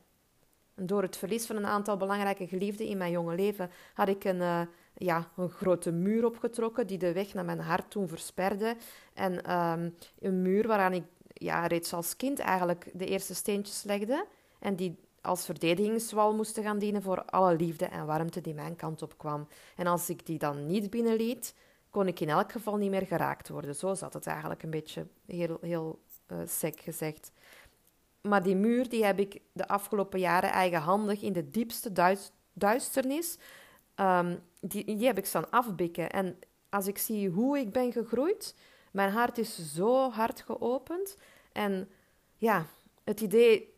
En 0.76 0.86
door 0.86 1.02
het 1.02 1.18
verlies 1.18 1.46
van 1.46 1.56
een 1.56 1.66
aantal 1.66 1.98
belangrijke 1.98 2.48
geliefden 2.48 2.86
in 2.86 2.98
mijn 2.98 3.12
jonge 3.12 3.36
leven 3.36 3.72
had 3.94 4.08
ik 4.08 4.24
een, 4.24 4.40
uh, 4.40 4.62
ja, 4.94 5.32
een 5.36 5.50
grote 5.50 5.92
muur 5.92 6.26
opgetrokken 6.26 6.88
die 6.88 6.98
de 6.98 7.14
weg 7.14 7.34
naar 7.34 7.46
mijn 7.46 7.60
hart 7.60 7.92
toen 7.92 8.08
versperde. 8.08 8.76
En 9.14 9.58
um, 9.58 9.96
een 10.20 10.42
muur 10.42 10.68
waaraan 10.68 10.94
ik 10.94 11.04
ja, 11.28 11.68
reeds 11.68 11.94
als 11.94 12.16
kind 12.16 12.40
eigenlijk 12.40 12.90
de 12.94 13.06
eerste 13.06 13.36
steentjes 13.36 13.84
legde. 13.84 14.26
En 14.60 14.76
die 14.76 14.98
als 15.28 15.46
verdedigingswal 15.46 16.34
moesten 16.34 16.64
gaan 16.64 16.80
dienen 16.80 17.02
voor 17.02 17.26
alle 17.26 17.56
liefde 17.56 17.86
en 17.86 18.06
warmte 18.06 18.42
die 18.42 18.54
mijn 18.54 18.76
kant 18.76 19.02
op 19.02 19.18
kwam. 19.18 19.48
En 19.76 19.88
als 19.88 20.10
ik 20.10 20.26
die 20.26 20.38
dan 20.38 20.66
niet 20.66 20.90
binnenliet, 20.90 21.56
kon 21.90 22.08
ik 22.08 22.20
in 22.20 22.30
elk 22.30 22.52
geval 22.52 22.76
niet 22.76 22.90
meer 22.90 23.06
geraakt 23.06 23.50
worden. 23.50 23.76
Zo 23.76 23.94
zat 23.94 24.14
het 24.14 24.28
eigenlijk 24.28 24.64
een 24.64 24.70
beetje, 24.70 25.08
heel, 25.26 25.58
heel 25.62 26.00
uh, 26.28 26.38
sec 26.46 26.80
gezegd. 26.80 27.32
Maar 28.22 28.44
die 28.44 28.56
muur 28.56 28.90
die 28.90 29.06
heb 29.06 29.20
ik 29.20 29.42
de 29.52 29.68
afgelopen 29.68 30.20
jaren 30.20 30.52
eigenhandig 30.52 31.22
in 31.22 31.34
de 31.34 31.50
diepste 31.50 31.92
duisternis, 32.54 33.38
die, 34.60 34.86
die 34.86 35.06
heb 35.06 35.18
ik 35.18 35.26
staan 35.26 35.50
afbikken. 35.50 36.10
En 36.10 36.40
als 36.70 36.88
ik 36.88 36.98
zie 36.98 37.30
hoe 37.30 37.58
ik 37.58 37.72
ben 37.72 37.92
gegroeid, 37.92 38.56
mijn 38.92 39.12
hart 39.12 39.38
is 39.38 39.74
zo 39.74 40.10
hard 40.10 40.42
geopend. 40.42 41.18
En 41.52 41.90
ja, 42.36 42.66
het 43.04 43.22
idee 43.22 43.77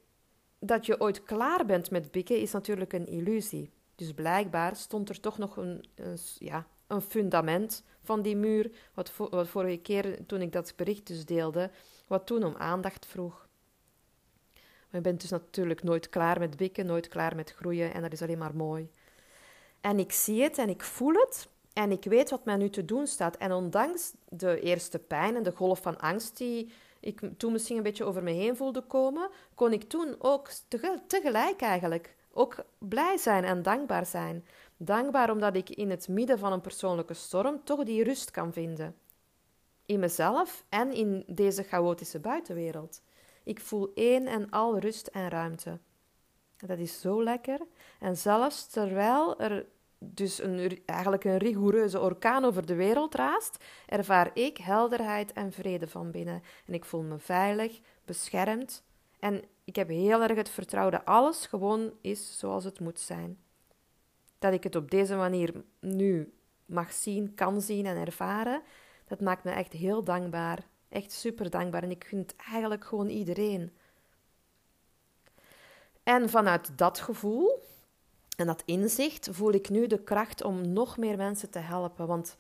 dat 0.60 0.86
je 0.86 1.00
ooit 1.00 1.24
klaar 1.24 1.66
bent 1.66 1.92
met 1.92 2.12
bikken 2.12 2.38
is 2.38 2.52
natuurlijk 2.52 2.94
een 2.94 3.08
illusie. 3.08 3.72
Dus 3.96 4.14
blijkbaar 4.14 4.76
stond 4.76 5.10
er 5.10 5.20
toch 5.20 5.38
nog 5.38 5.58
een, 5.58 5.86
ja, 6.38 6.68
een 6.88 7.02
fundament 7.02 7.84
van 8.04 8.22
die 8.22 8.36
muur, 8.36 8.72
wat, 8.94 9.12
wat 9.18 9.48
vorige 9.48 9.78
keer 9.78 10.26
toen 10.26 10.42
ik 10.42 10.52
dat 10.52 10.74
bericht 10.76 11.08
dus 11.08 11.26
deelde, 11.26 11.72
wat 12.08 12.26
toen 12.26 12.44
om 12.44 12.56
aandacht 12.58 13.06
vroeg. 13.06 13.48
Maar 14.54 15.02
je 15.02 15.02
bent 15.02 15.22
dus 15.22 15.30
natuurlijk 15.30 15.84
nooit 15.84 16.10
klaar 16.10 16.40
met 16.40 16.58
bikken, 16.58 16.86
nooit 16.86 17.08
klaar 17.08 17.36
met 17.36 17.52
groeien 17.52 17.94
en 17.94 18.02
dat 18.02 18.14
is 18.14 18.22
alleen 18.22 18.38
maar 18.38 18.56
mooi. 18.56 18.90
En 19.82 20.00
ik 20.00 20.12
zie 20.12 20.42
het 20.44 20.58
en 20.58 20.70
ik 20.70 20.84
voel 20.84 21.14
het 21.14 21.50
en 21.74 21.92
ik 21.92 22.04
weet 22.04 22.30
wat 22.30 22.46
mij 22.46 22.56
nu 22.56 22.70
te 22.70 22.86
doen 22.86 23.08
staat. 23.08 23.38
En 23.38 23.52
ondanks 23.52 24.14
de 24.30 24.60
eerste 24.60 25.00
pijn 25.00 25.36
en 25.36 25.44
de 25.44 25.56
golf 25.56 25.82
van 25.82 26.00
angst 26.00 26.38
die 26.38 26.72
ik 27.00 27.22
toen 27.38 27.52
misschien 27.52 27.78
een 27.78 27.84
beetje 27.84 28.04
over 28.04 28.24
me 28.24 28.32
heen 28.32 28.56
voelde 28.56 28.82
komen, 28.82 29.30
kon 29.56 29.74
ik 29.74 29.84
toen 29.84 30.16
ook 30.20 30.50
tegelijk 31.08 31.62
eigenlijk 31.62 32.16
ook 32.32 32.66
blij 32.78 33.18
zijn 33.18 33.44
en 33.44 33.62
dankbaar 33.62 34.06
zijn. 34.06 34.46
Dankbaar 34.78 35.32
omdat 35.32 35.56
ik 35.56 35.70
in 35.70 35.90
het 35.90 36.08
midden 36.08 36.40
van 36.40 36.52
een 36.52 36.62
persoonlijke 36.62 37.14
storm 37.14 37.64
toch 37.64 37.84
die 37.84 38.04
rust 38.04 38.32
kan 38.32 38.54
vinden. 38.54 38.96
In 39.86 40.00
mezelf 40.00 40.66
en 40.70 40.94
in 40.94 41.24
deze 41.28 41.64
chaotische 41.64 42.20
buitenwereld. 42.20 43.02
Ik 43.44 43.60
voel 43.60 43.92
één 43.94 44.28
en 44.28 44.50
al 44.50 44.78
rust 44.78 45.08
en 45.08 45.30
ruimte. 45.30 45.80
Dat 46.58 46.78
is 46.78 47.02
zo 47.02 47.24
lekker. 47.24 47.60
En 48.00 48.18
zelfs 48.18 48.68
terwijl 48.68 49.40
er 49.40 49.66
dus 50.00 50.44
een, 50.44 50.82
eigenlijk 50.86 51.24
een 51.24 51.38
rigoureuze 51.38 52.00
orkaan 52.00 52.46
over 52.46 52.66
de 52.66 52.76
wereld 52.76 53.16
raast, 53.16 53.64
ervaar 53.86 54.32
ik 54.34 54.58
helderheid 54.58 55.34
en 55.34 55.52
vrede 55.52 55.88
van 55.88 56.12
binnen. 56.12 56.44
En 56.66 56.74
ik 56.74 56.86
voel 56.86 57.02
me 57.02 57.20
veilig, 57.20 57.80
beschermd. 58.06 58.84
En 59.20 59.44
ik 59.64 59.76
heb 59.76 59.88
heel 59.88 60.22
erg 60.22 60.36
het 60.36 60.50
vertrouwen 60.50 60.94
dat 60.94 61.06
alles 61.06 61.46
gewoon 61.46 61.94
is 62.02 62.38
zoals 62.40 62.64
het 62.64 62.80
moet 62.80 63.00
zijn. 63.00 63.38
Dat 64.40 64.54
ik 64.54 64.64
het 64.64 64.76
op 64.76 64.92
deze 64.92 65.16
manier 65.16 65.64
nu 65.80 66.34
mag 66.66 66.94
zien, 66.94 67.34
kan 67.36 67.62
zien 67.62 67.86
en 67.86 67.98
ervaren, 67.98 68.62
dat 69.08 69.22
maakt 69.22 69.44
me 69.44 69.52
echt 69.52 69.74
heel 69.74 70.04
dankbaar. 70.04 70.68
Echt 70.90 71.12
super 71.12 71.50
dankbaar. 71.50 71.84
En 71.84 71.92
ik 71.92 72.06
vind 72.06 72.36
eigenlijk 72.36 72.86
gewoon 72.86 73.08
iedereen. 73.08 73.74
En 76.04 76.30
vanuit 76.30 76.78
dat 76.78 77.00
gevoel 77.00 77.64
en 78.40 78.46
dat 78.46 78.64
inzicht 78.66 79.28
voel 79.32 79.52
ik 79.52 79.70
nu 79.70 79.88
de 79.88 80.04
kracht 80.04 80.44
om 80.44 80.74
nog 80.74 80.98
meer 80.98 81.18
mensen 81.18 81.50
te 81.50 81.60
helpen. 81.60 82.08
Want 82.08 82.36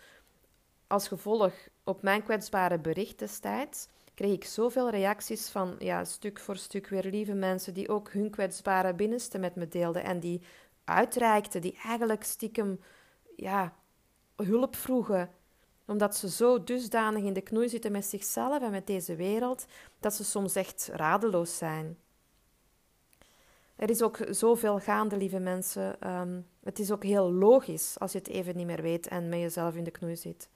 als 0.87 1.07
gevolg 1.07 1.53
op 1.83 2.01
mijn 2.01 2.23
kwetsbare 2.23 2.79
bericht 2.79 3.19
destijds 3.19 3.87
kreeg 4.13 4.33
ik 4.33 4.45
zoveel 4.45 4.89
reacties 4.89 5.49
van 5.49 5.75
ja, 5.79 6.03
stuk 6.05 6.39
voor 6.39 6.57
stuk 6.57 6.87
weer 6.87 7.05
lieve 7.05 7.33
mensen 7.33 7.73
die 7.73 7.89
ook 7.89 8.11
hun 8.11 8.29
kwetsbare 8.29 8.93
binnenste 8.93 9.37
met 9.37 9.55
me 9.55 9.67
deelden 9.67 10.03
en 10.03 10.19
die 10.19 10.41
uitreikten, 10.83 11.61
die 11.61 11.79
eigenlijk 11.83 12.23
stiekem 12.23 12.79
ja, 13.35 13.73
hulp 14.35 14.75
vroegen 14.75 15.29
omdat 15.85 16.15
ze 16.15 16.29
zo 16.29 16.63
dusdanig 16.63 17.23
in 17.23 17.33
de 17.33 17.41
knoei 17.41 17.69
zitten 17.69 17.91
met 17.91 18.05
zichzelf 18.05 18.61
en 18.61 18.71
met 18.71 18.87
deze 18.87 19.15
wereld, 19.15 19.65
dat 19.99 20.13
ze 20.13 20.23
soms 20.23 20.55
echt 20.55 20.89
radeloos 20.93 21.57
zijn. 21.57 21.97
Er 23.79 23.89
is 23.89 24.01
ook 24.01 24.17
zoveel 24.29 24.79
gaande, 24.79 25.17
lieve 25.17 25.39
mensen. 25.39 26.01
Ehm, 26.01 26.41
het 26.63 26.79
is 26.79 26.91
ook 26.91 27.03
heel 27.03 27.31
logisch 27.31 27.95
als 27.99 28.11
je 28.11 28.17
het 28.17 28.27
even 28.27 28.55
niet 28.55 28.65
meer 28.65 28.81
weet 28.81 29.07
en 29.07 29.29
met 29.29 29.39
jezelf 29.39 29.75
in 29.75 29.83
de 29.83 29.91
knoei 29.91 30.15
zit. 30.15 30.49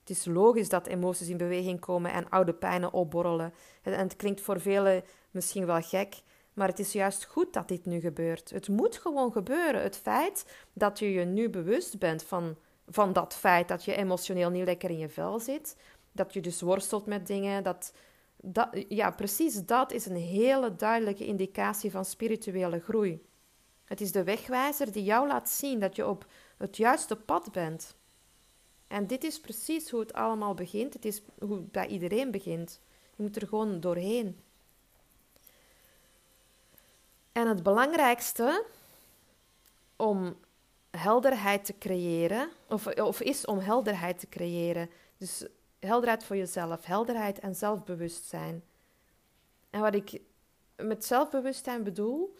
Het 0.00 0.10
is 0.10 0.24
logisch 0.24 0.68
dat 0.68 0.86
emoties 0.86 1.28
in 1.28 1.36
beweging 1.36 1.80
komen 1.80 2.12
en 2.12 2.28
oude 2.28 2.52
pijnen 2.54 2.92
opborrelen. 2.92 3.52
En 3.82 3.98
het 3.98 4.16
klinkt 4.16 4.40
voor 4.40 4.60
velen 4.60 5.02
misschien 5.30 5.66
wel 5.66 5.82
gek, 5.82 6.22
maar 6.52 6.68
het 6.68 6.78
is 6.78 6.92
juist 6.92 7.24
goed 7.24 7.52
dat 7.52 7.68
dit 7.68 7.86
nu 7.86 8.00
gebeurt. 8.00 8.50
Het 8.50 8.68
moet 8.68 8.98
gewoon 8.98 9.32
gebeuren. 9.32 9.82
Het 9.82 9.96
feit 9.96 10.46
dat 10.72 10.98
je 10.98 11.12
je 11.12 11.24
nu 11.24 11.50
bewust 11.50 11.98
bent 11.98 12.22
van, 12.22 12.56
van 12.88 13.12
dat 13.12 13.34
feit 13.34 13.68
dat 13.68 13.84
je 13.84 13.96
emotioneel 13.96 14.50
niet 14.50 14.64
lekker 14.64 14.90
in 14.90 14.98
je 14.98 15.08
vel 15.08 15.40
zit, 15.40 15.76
dat 16.12 16.32
je 16.32 16.40
dus 16.40 16.60
worstelt 16.60 17.06
met 17.06 17.26
dingen, 17.26 17.62
dat, 17.62 17.92
dat, 18.44 18.84
ja, 18.88 19.10
precies 19.10 19.64
dat 19.64 19.92
is 19.92 20.06
een 20.06 20.16
hele 20.16 20.76
duidelijke 20.76 21.26
indicatie 21.26 21.90
van 21.90 22.04
spirituele 22.04 22.80
groei. 22.80 23.26
Het 23.84 24.00
is 24.00 24.12
de 24.12 24.24
wegwijzer 24.24 24.92
die 24.92 25.04
jou 25.04 25.26
laat 25.26 25.50
zien 25.50 25.80
dat 25.80 25.96
je 25.96 26.06
op 26.06 26.26
het 26.56 26.76
juiste 26.76 27.16
pad 27.16 27.52
bent. 27.52 27.94
En 28.86 29.06
dit 29.06 29.24
is 29.24 29.40
precies 29.40 29.90
hoe 29.90 30.00
het 30.00 30.12
allemaal 30.12 30.54
begint. 30.54 30.92
Het 30.92 31.04
is 31.04 31.22
hoe 31.38 31.54
het 31.54 31.72
bij 31.72 31.86
iedereen 31.86 32.30
begint. 32.30 32.80
Je 33.16 33.22
moet 33.22 33.36
er 33.36 33.48
gewoon 33.48 33.80
doorheen. 33.80 34.40
En 37.32 37.48
het 37.48 37.62
belangrijkste 37.62 38.64
om 39.96 40.36
helderheid 40.90 41.64
te 41.64 41.78
creëren, 41.78 42.50
of, 42.68 42.86
of 42.86 43.20
is 43.20 43.44
om 43.44 43.58
helderheid 43.58 44.18
te 44.18 44.28
creëren. 44.28 44.90
Dus 45.16 45.46
helderheid 45.86 46.24
voor 46.24 46.36
jezelf, 46.36 46.84
helderheid 46.84 47.38
en 47.38 47.54
zelfbewustzijn. 47.54 48.64
En 49.70 49.80
wat 49.80 49.94
ik 49.94 50.20
met 50.76 51.04
zelfbewustzijn 51.04 51.82
bedoel, 51.82 52.36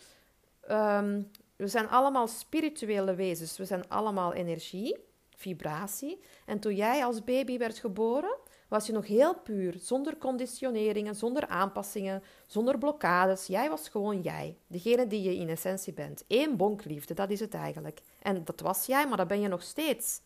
um, 0.71 1.31
we 1.57 1.69
zijn 1.69 1.89
allemaal 1.89 2.29
spirituele 2.29 3.15
wezens, 3.15 3.57
we 3.57 3.65
zijn 3.65 3.89
allemaal 3.89 4.33
energie, 4.33 4.97
vibratie. 5.37 6.21
En 6.47 6.59
toen 6.59 6.75
jij 6.75 7.05
als 7.05 7.25
baby 7.25 7.59
werd 7.59 7.79
geboren, 7.79 8.37
was 8.69 8.87
je 8.87 8.93
nog 8.93 9.07
heel 9.07 9.35
puur, 9.35 9.75
zonder 9.79 10.17
conditioneringen, 10.19 11.15
zonder 11.15 11.47
aanpassingen, 11.47 12.23
zonder 12.47 12.79
blokkades. 12.79 13.47
Jij 13.47 13.69
was 13.69 13.89
gewoon 13.89 14.21
jij, 14.21 14.57
degene 14.67 15.07
die 15.07 15.23
je 15.23 15.37
in 15.37 15.49
essentie 15.49 15.93
bent. 15.93 16.25
Eén 16.29 16.57
bonkliefde, 16.57 17.15
dat 17.15 17.31
is 17.31 17.41
het 17.41 17.55
eigenlijk. 17.55 18.01
En 18.19 18.45
dat 18.45 18.61
was 18.61 18.87
jij, 18.87 19.09
maar 19.09 19.17
dat 19.17 19.29
ben 19.29 19.41
je 19.41 19.49
nog 19.49 19.63
steeds. 19.63 20.21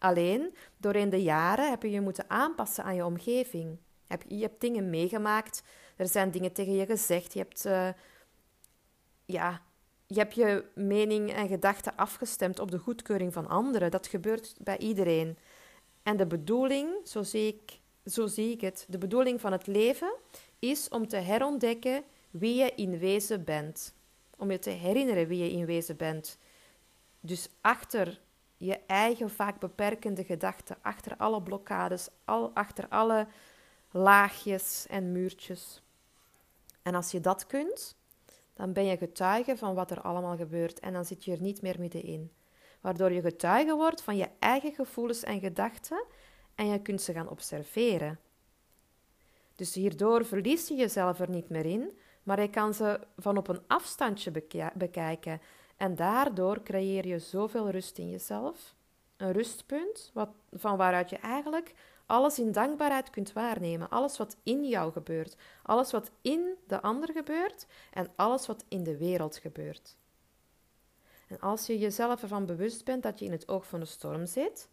Alleen, 0.00 0.54
doorheen 0.76 1.10
de 1.10 1.22
jaren 1.22 1.70
heb 1.70 1.82
je 1.82 1.90
je 1.90 2.00
moeten 2.00 2.30
aanpassen 2.30 2.84
aan 2.84 2.94
je 2.94 3.04
omgeving. 3.04 3.78
Je 4.28 4.40
hebt 4.40 4.60
dingen 4.60 4.90
meegemaakt, 4.90 5.62
er 5.96 6.08
zijn 6.08 6.30
dingen 6.30 6.52
tegen 6.52 6.72
je 6.72 6.86
gezegd, 6.86 7.32
je 7.32 7.38
hebt, 7.38 7.66
uh, 7.66 7.88
ja, 9.24 9.62
je 10.06 10.18
hebt 10.18 10.34
je 10.34 10.64
mening 10.74 11.32
en 11.32 11.48
gedachten 11.48 11.96
afgestemd 11.96 12.58
op 12.58 12.70
de 12.70 12.78
goedkeuring 12.78 13.32
van 13.32 13.48
anderen. 13.48 13.90
Dat 13.90 14.06
gebeurt 14.06 14.54
bij 14.60 14.78
iedereen. 14.78 15.38
En 16.02 16.16
de 16.16 16.26
bedoeling, 16.26 16.90
zo 17.04 17.22
zie 17.22 17.46
ik, 17.46 17.80
zo 18.12 18.26
zie 18.26 18.52
ik 18.52 18.60
het, 18.60 18.86
de 18.88 18.98
bedoeling 18.98 19.40
van 19.40 19.52
het 19.52 19.66
leven 19.66 20.14
is 20.58 20.88
om 20.88 21.08
te 21.08 21.16
herontdekken 21.16 22.02
wie 22.30 22.54
je 22.54 22.72
in 22.74 22.98
wezen 22.98 23.44
bent. 23.44 23.94
Om 24.36 24.50
je 24.50 24.58
te 24.58 24.70
herinneren 24.70 25.26
wie 25.26 25.44
je 25.44 25.50
in 25.50 25.66
wezen 25.66 25.96
bent. 25.96 26.38
Dus 27.20 27.48
achter 27.60 28.20
je 28.60 28.80
eigen 28.86 29.30
vaak 29.30 29.58
beperkende 29.58 30.24
gedachten, 30.24 30.76
achter 30.82 31.16
alle 31.16 31.42
blokkades, 31.42 32.08
al, 32.24 32.50
achter 32.54 32.88
alle 32.88 33.26
laagjes 33.90 34.86
en 34.88 35.12
muurtjes. 35.12 35.82
En 36.82 36.94
als 36.94 37.10
je 37.10 37.20
dat 37.20 37.46
kunt, 37.46 37.96
dan 38.54 38.72
ben 38.72 38.84
je 38.84 38.96
getuige 38.96 39.56
van 39.56 39.74
wat 39.74 39.90
er 39.90 40.00
allemaal 40.00 40.36
gebeurt 40.36 40.80
en 40.80 40.92
dan 40.92 41.04
zit 41.04 41.24
je 41.24 41.32
er 41.32 41.40
niet 41.40 41.62
meer 41.62 41.76
middenin. 41.78 42.32
Waardoor 42.80 43.12
je 43.12 43.20
getuige 43.20 43.74
wordt 43.74 44.02
van 44.02 44.16
je 44.16 44.28
eigen 44.38 44.72
gevoelens 44.72 45.22
en 45.22 45.40
gedachten 45.40 46.04
en 46.54 46.66
je 46.66 46.82
kunt 46.82 47.02
ze 47.02 47.12
gaan 47.12 47.28
observeren. 47.28 48.18
Dus 49.54 49.74
hierdoor 49.74 50.24
verlies 50.24 50.68
je 50.68 50.74
jezelf 50.74 51.20
er 51.20 51.30
niet 51.30 51.48
meer 51.48 51.66
in, 51.66 51.98
maar 52.22 52.40
je 52.40 52.50
kan 52.50 52.74
ze 52.74 53.00
van 53.16 53.36
op 53.36 53.48
een 53.48 53.62
afstandje 53.66 54.32
bekijken 54.74 55.40
en 55.80 55.94
daardoor 55.94 56.62
creëer 56.62 57.06
je 57.06 57.18
zoveel 57.18 57.70
rust 57.70 57.98
in 57.98 58.10
jezelf. 58.10 58.74
Een 59.16 59.32
rustpunt 59.32 60.10
wat, 60.14 60.28
van 60.52 60.76
waaruit 60.76 61.10
je 61.10 61.16
eigenlijk 61.16 61.74
alles 62.06 62.38
in 62.38 62.52
dankbaarheid 62.52 63.10
kunt 63.10 63.32
waarnemen. 63.32 63.88
Alles 63.88 64.16
wat 64.16 64.36
in 64.42 64.64
jou 64.64 64.92
gebeurt. 64.92 65.36
Alles 65.62 65.90
wat 65.90 66.10
in 66.22 66.54
de 66.66 66.82
ander 66.82 67.12
gebeurt. 67.12 67.66
En 67.92 68.12
alles 68.16 68.46
wat 68.46 68.64
in 68.68 68.82
de 68.82 68.96
wereld 68.96 69.36
gebeurt. 69.36 69.96
En 71.28 71.40
als 71.40 71.66
je 71.66 71.78
jezelf 71.78 72.22
ervan 72.22 72.46
bewust 72.46 72.84
bent 72.84 73.02
dat 73.02 73.18
je 73.18 73.24
in 73.24 73.32
het 73.32 73.48
oog 73.48 73.66
van 73.66 73.80
de 73.80 73.86
storm 73.86 74.26
zit. 74.26 74.68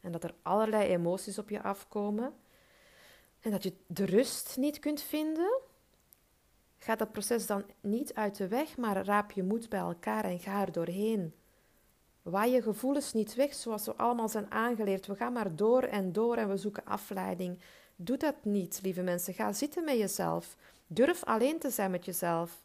En 0.00 0.12
dat 0.12 0.24
er 0.24 0.34
allerlei 0.42 0.88
emoties 0.88 1.38
op 1.38 1.50
je 1.50 1.62
afkomen. 1.62 2.34
En 3.40 3.50
dat 3.50 3.62
je 3.62 3.72
de 3.86 4.04
rust 4.04 4.56
niet 4.56 4.78
kunt 4.78 5.00
vinden. 5.00 5.60
Ga 6.78 6.96
dat 6.96 7.12
proces 7.12 7.46
dan 7.46 7.64
niet 7.80 8.14
uit 8.14 8.36
de 8.36 8.48
weg, 8.48 8.76
maar 8.76 9.04
raap 9.04 9.30
je 9.30 9.42
moed 9.42 9.68
bij 9.68 9.80
elkaar 9.80 10.24
en 10.24 10.38
ga 10.38 10.60
er 10.60 10.72
doorheen. 10.72 11.34
Waai 12.22 12.52
je 12.52 12.62
gevoelens 12.62 13.12
niet 13.12 13.34
weg 13.34 13.54
zoals 13.54 13.84
we 13.84 13.94
allemaal 13.94 14.28
zijn 14.28 14.50
aangeleerd. 14.50 15.06
We 15.06 15.14
gaan 15.14 15.32
maar 15.32 15.56
door 15.56 15.82
en 15.82 16.12
door 16.12 16.36
en 16.36 16.48
we 16.48 16.56
zoeken 16.56 16.84
afleiding. 16.84 17.58
Doe 17.96 18.16
dat 18.16 18.34
niet, 18.42 18.80
lieve 18.82 19.02
mensen. 19.02 19.34
Ga 19.34 19.52
zitten 19.52 19.84
met 19.84 19.98
jezelf. 19.98 20.56
Durf 20.86 21.24
alleen 21.24 21.58
te 21.58 21.70
zijn 21.70 21.90
met 21.90 22.04
jezelf. 22.04 22.62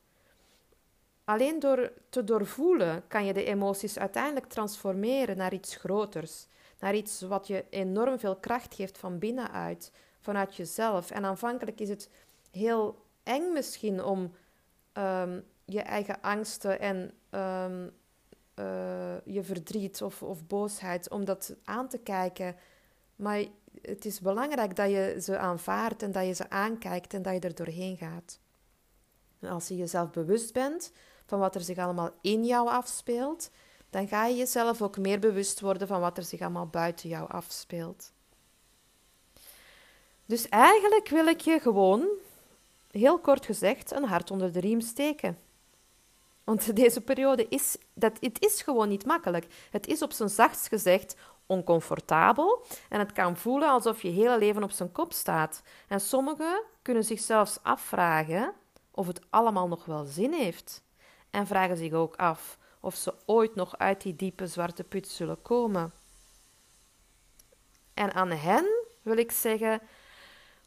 Alleen 1.23 1.59
door 1.59 1.91
te 2.09 2.23
doorvoelen 2.23 3.07
kan 3.07 3.25
je 3.25 3.33
de 3.33 3.43
emoties 3.43 3.99
uiteindelijk 3.99 4.45
transformeren 4.45 5.37
naar 5.37 5.53
iets 5.53 5.75
groters. 5.75 6.47
Naar 6.79 6.95
iets 6.95 7.21
wat 7.21 7.47
je 7.47 7.65
enorm 7.69 8.19
veel 8.19 8.35
kracht 8.35 8.75
geeft 8.75 8.97
van 8.97 9.19
binnenuit, 9.19 9.91
vanuit 10.19 10.55
jezelf. 10.55 11.11
En 11.11 11.25
aanvankelijk 11.25 11.79
is 11.79 11.89
het 11.89 12.09
heel 12.51 13.02
eng 13.23 13.53
misschien 13.53 14.03
om 14.03 14.31
ehm, 14.93 15.39
je 15.65 15.81
eigen 15.81 16.21
angsten 16.21 16.79
en 16.79 17.11
ehm, 17.29 17.87
eh, 18.53 19.25
je 19.25 19.43
verdriet 19.43 20.01
of, 20.01 20.23
of 20.23 20.47
boosheid, 20.47 21.09
om 21.09 21.25
dat 21.25 21.55
aan 21.63 21.87
te 21.87 21.97
kijken. 21.97 22.55
Maar 23.15 23.43
het 23.81 24.05
is 24.05 24.19
belangrijk 24.19 24.75
dat 24.75 24.89
je 24.89 25.17
ze 25.21 25.37
aanvaardt 25.37 26.03
en 26.03 26.11
dat 26.11 26.25
je 26.25 26.33
ze 26.33 26.49
aankijkt 26.49 27.13
en 27.13 27.21
dat 27.21 27.33
je 27.33 27.39
er 27.39 27.55
doorheen 27.55 27.97
gaat. 27.97 28.39
Als 29.41 29.67
je 29.67 29.75
jezelf 29.75 30.11
bewust 30.11 30.53
bent 30.53 30.91
van 31.25 31.39
wat 31.39 31.55
er 31.55 31.61
zich 31.61 31.77
allemaal 31.77 32.11
in 32.21 32.45
jou 32.45 32.69
afspeelt, 32.69 33.49
dan 33.89 34.07
ga 34.07 34.25
je 34.25 34.35
jezelf 34.35 34.81
ook 34.81 34.97
meer 34.97 35.19
bewust 35.19 35.59
worden 35.59 35.87
van 35.87 35.99
wat 35.99 36.17
er 36.17 36.23
zich 36.23 36.41
allemaal 36.41 36.67
buiten 36.67 37.09
jou 37.09 37.29
afspeelt. 37.29 38.11
Dus 40.25 40.49
eigenlijk 40.49 41.07
wil 41.07 41.27
ik 41.27 41.41
je 41.41 41.59
gewoon, 41.59 42.07
heel 42.99 43.19
kort 43.19 43.45
gezegd, 43.45 43.91
een 43.91 44.03
hart 44.03 44.31
onder 44.31 44.51
de 44.51 44.59
riem 44.59 44.81
steken. 44.81 45.37
Want 46.43 46.75
deze 46.75 47.01
periode 47.01 47.47
is, 47.49 47.77
dat, 47.93 48.17
het 48.19 48.41
is 48.41 48.61
gewoon 48.61 48.89
niet 48.89 49.05
makkelijk. 49.05 49.67
Het 49.71 49.87
is 49.87 50.01
op 50.01 50.11
zijn 50.11 50.29
zachtst 50.29 50.67
gezegd 50.67 51.15
oncomfortabel 51.45 52.65
en 52.89 52.99
het 52.99 53.11
kan 53.11 53.37
voelen 53.37 53.69
alsof 53.69 54.01
je 54.01 54.09
hele 54.09 54.37
leven 54.37 54.63
op 54.63 54.71
zijn 54.71 54.91
kop 54.91 55.13
staat. 55.13 55.61
En 55.87 55.99
sommigen 55.99 56.63
kunnen 56.81 57.03
zich 57.03 57.19
zelfs 57.19 57.59
afvragen 57.63 58.53
of 58.91 59.07
het 59.07 59.21
allemaal 59.29 59.67
nog 59.67 59.85
wel 59.85 60.05
zin 60.05 60.33
heeft. 60.33 60.83
En 61.29 61.47
vragen 61.47 61.77
zich 61.77 61.93
ook 61.93 62.15
af 62.15 62.57
of 62.79 62.95
ze 62.95 63.13
ooit 63.25 63.55
nog 63.55 63.77
uit 63.77 64.01
die 64.01 64.15
diepe 64.15 64.47
zwarte 64.47 64.83
put 64.83 65.07
zullen 65.07 65.41
komen. 65.41 65.93
En 67.93 68.13
aan 68.13 68.31
hen 68.31 68.65
wil 69.01 69.17
ik 69.17 69.31
zeggen: 69.31 69.81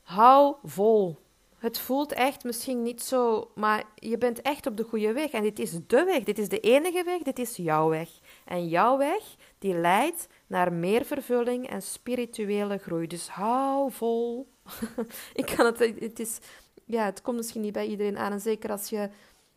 hou 0.02 0.56
vol. 0.62 1.25
Het 1.58 1.78
voelt 1.78 2.12
echt 2.12 2.44
misschien 2.44 2.82
niet 2.82 3.02
zo, 3.02 3.50
maar 3.54 3.84
je 3.94 4.18
bent 4.18 4.42
echt 4.42 4.66
op 4.66 4.76
de 4.76 4.84
goede 4.84 5.12
weg. 5.12 5.30
En 5.30 5.42
dit 5.42 5.58
is 5.58 5.70
de 5.86 6.04
weg, 6.04 6.24
dit 6.24 6.38
is 6.38 6.48
de 6.48 6.60
enige 6.60 7.04
weg, 7.04 7.22
dit 7.22 7.38
is 7.38 7.56
jouw 7.56 7.88
weg. 7.88 8.08
En 8.44 8.68
jouw 8.68 8.98
weg, 8.98 9.36
die 9.58 9.74
leidt 9.74 10.28
naar 10.46 10.72
meer 10.72 11.04
vervulling 11.04 11.68
en 11.68 11.82
spirituele 11.82 12.78
groei. 12.78 13.06
Dus 13.06 13.28
hou 13.28 13.92
vol. 13.92 14.48
ik 15.34 15.52
kan 15.56 15.66
het, 15.66 15.78
het 15.78 16.20
is, 16.20 16.38
ja, 16.84 17.04
het 17.04 17.22
komt 17.22 17.36
misschien 17.36 17.60
niet 17.62 17.72
bij 17.72 17.86
iedereen 17.86 18.18
aan. 18.18 18.32
En 18.32 18.40
zeker 18.40 18.70
als 18.70 18.88
je 18.88 19.10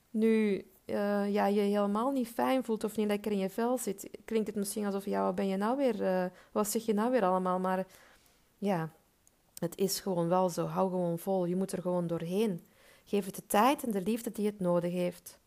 nu 0.09 0.65
uh, 0.89 1.33
ja, 1.33 1.45
je 1.45 1.61
helemaal 1.61 2.11
niet 2.11 2.27
fijn 2.27 2.63
voelt 2.63 2.83
of 2.83 2.95
niet 2.95 3.07
lekker 3.07 3.31
in 3.31 3.37
je 3.37 3.49
vel 3.49 3.77
zit, 3.77 4.09
klinkt 4.25 4.47
het 4.47 4.55
misschien 4.55 4.85
alsof, 4.85 5.05
ja, 5.05 5.23
wat 5.23 5.35
ben 5.35 5.47
je 5.47 5.57
nou 5.57 5.77
weer, 5.77 6.01
uh, 6.01 6.25
wat 6.51 6.67
zeg 6.67 6.85
je 6.85 6.93
nou 6.93 7.11
weer 7.11 7.23
allemaal? 7.23 7.59
Maar 7.59 7.85
ja, 8.57 8.89
het 9.59 9.77
is 9.77 9.99
gewoon 9.99 10.27
wel 10.27 10.49
zo. 10.49 10.65
Hou 10.65 10.89
gewoon 10.89 11.19
vol. 11.19 11.45
Je 11.45 11.55
moet 11.55 11.71
er 11.71 11.81
gewoon 11.81 12.07
doorheen. 12.07 12.61
Geef 13.05 13.25
het 13.25 13.35
de 13.35 13.45
tijd 13.47 13.83
en 13.83 13.91
de 13.91 14.01
liefde 14.01 14.31
die 14.31 14.45
het 14.45 14.59
nodig 14.59 14.91
heeft. 14.91 15.39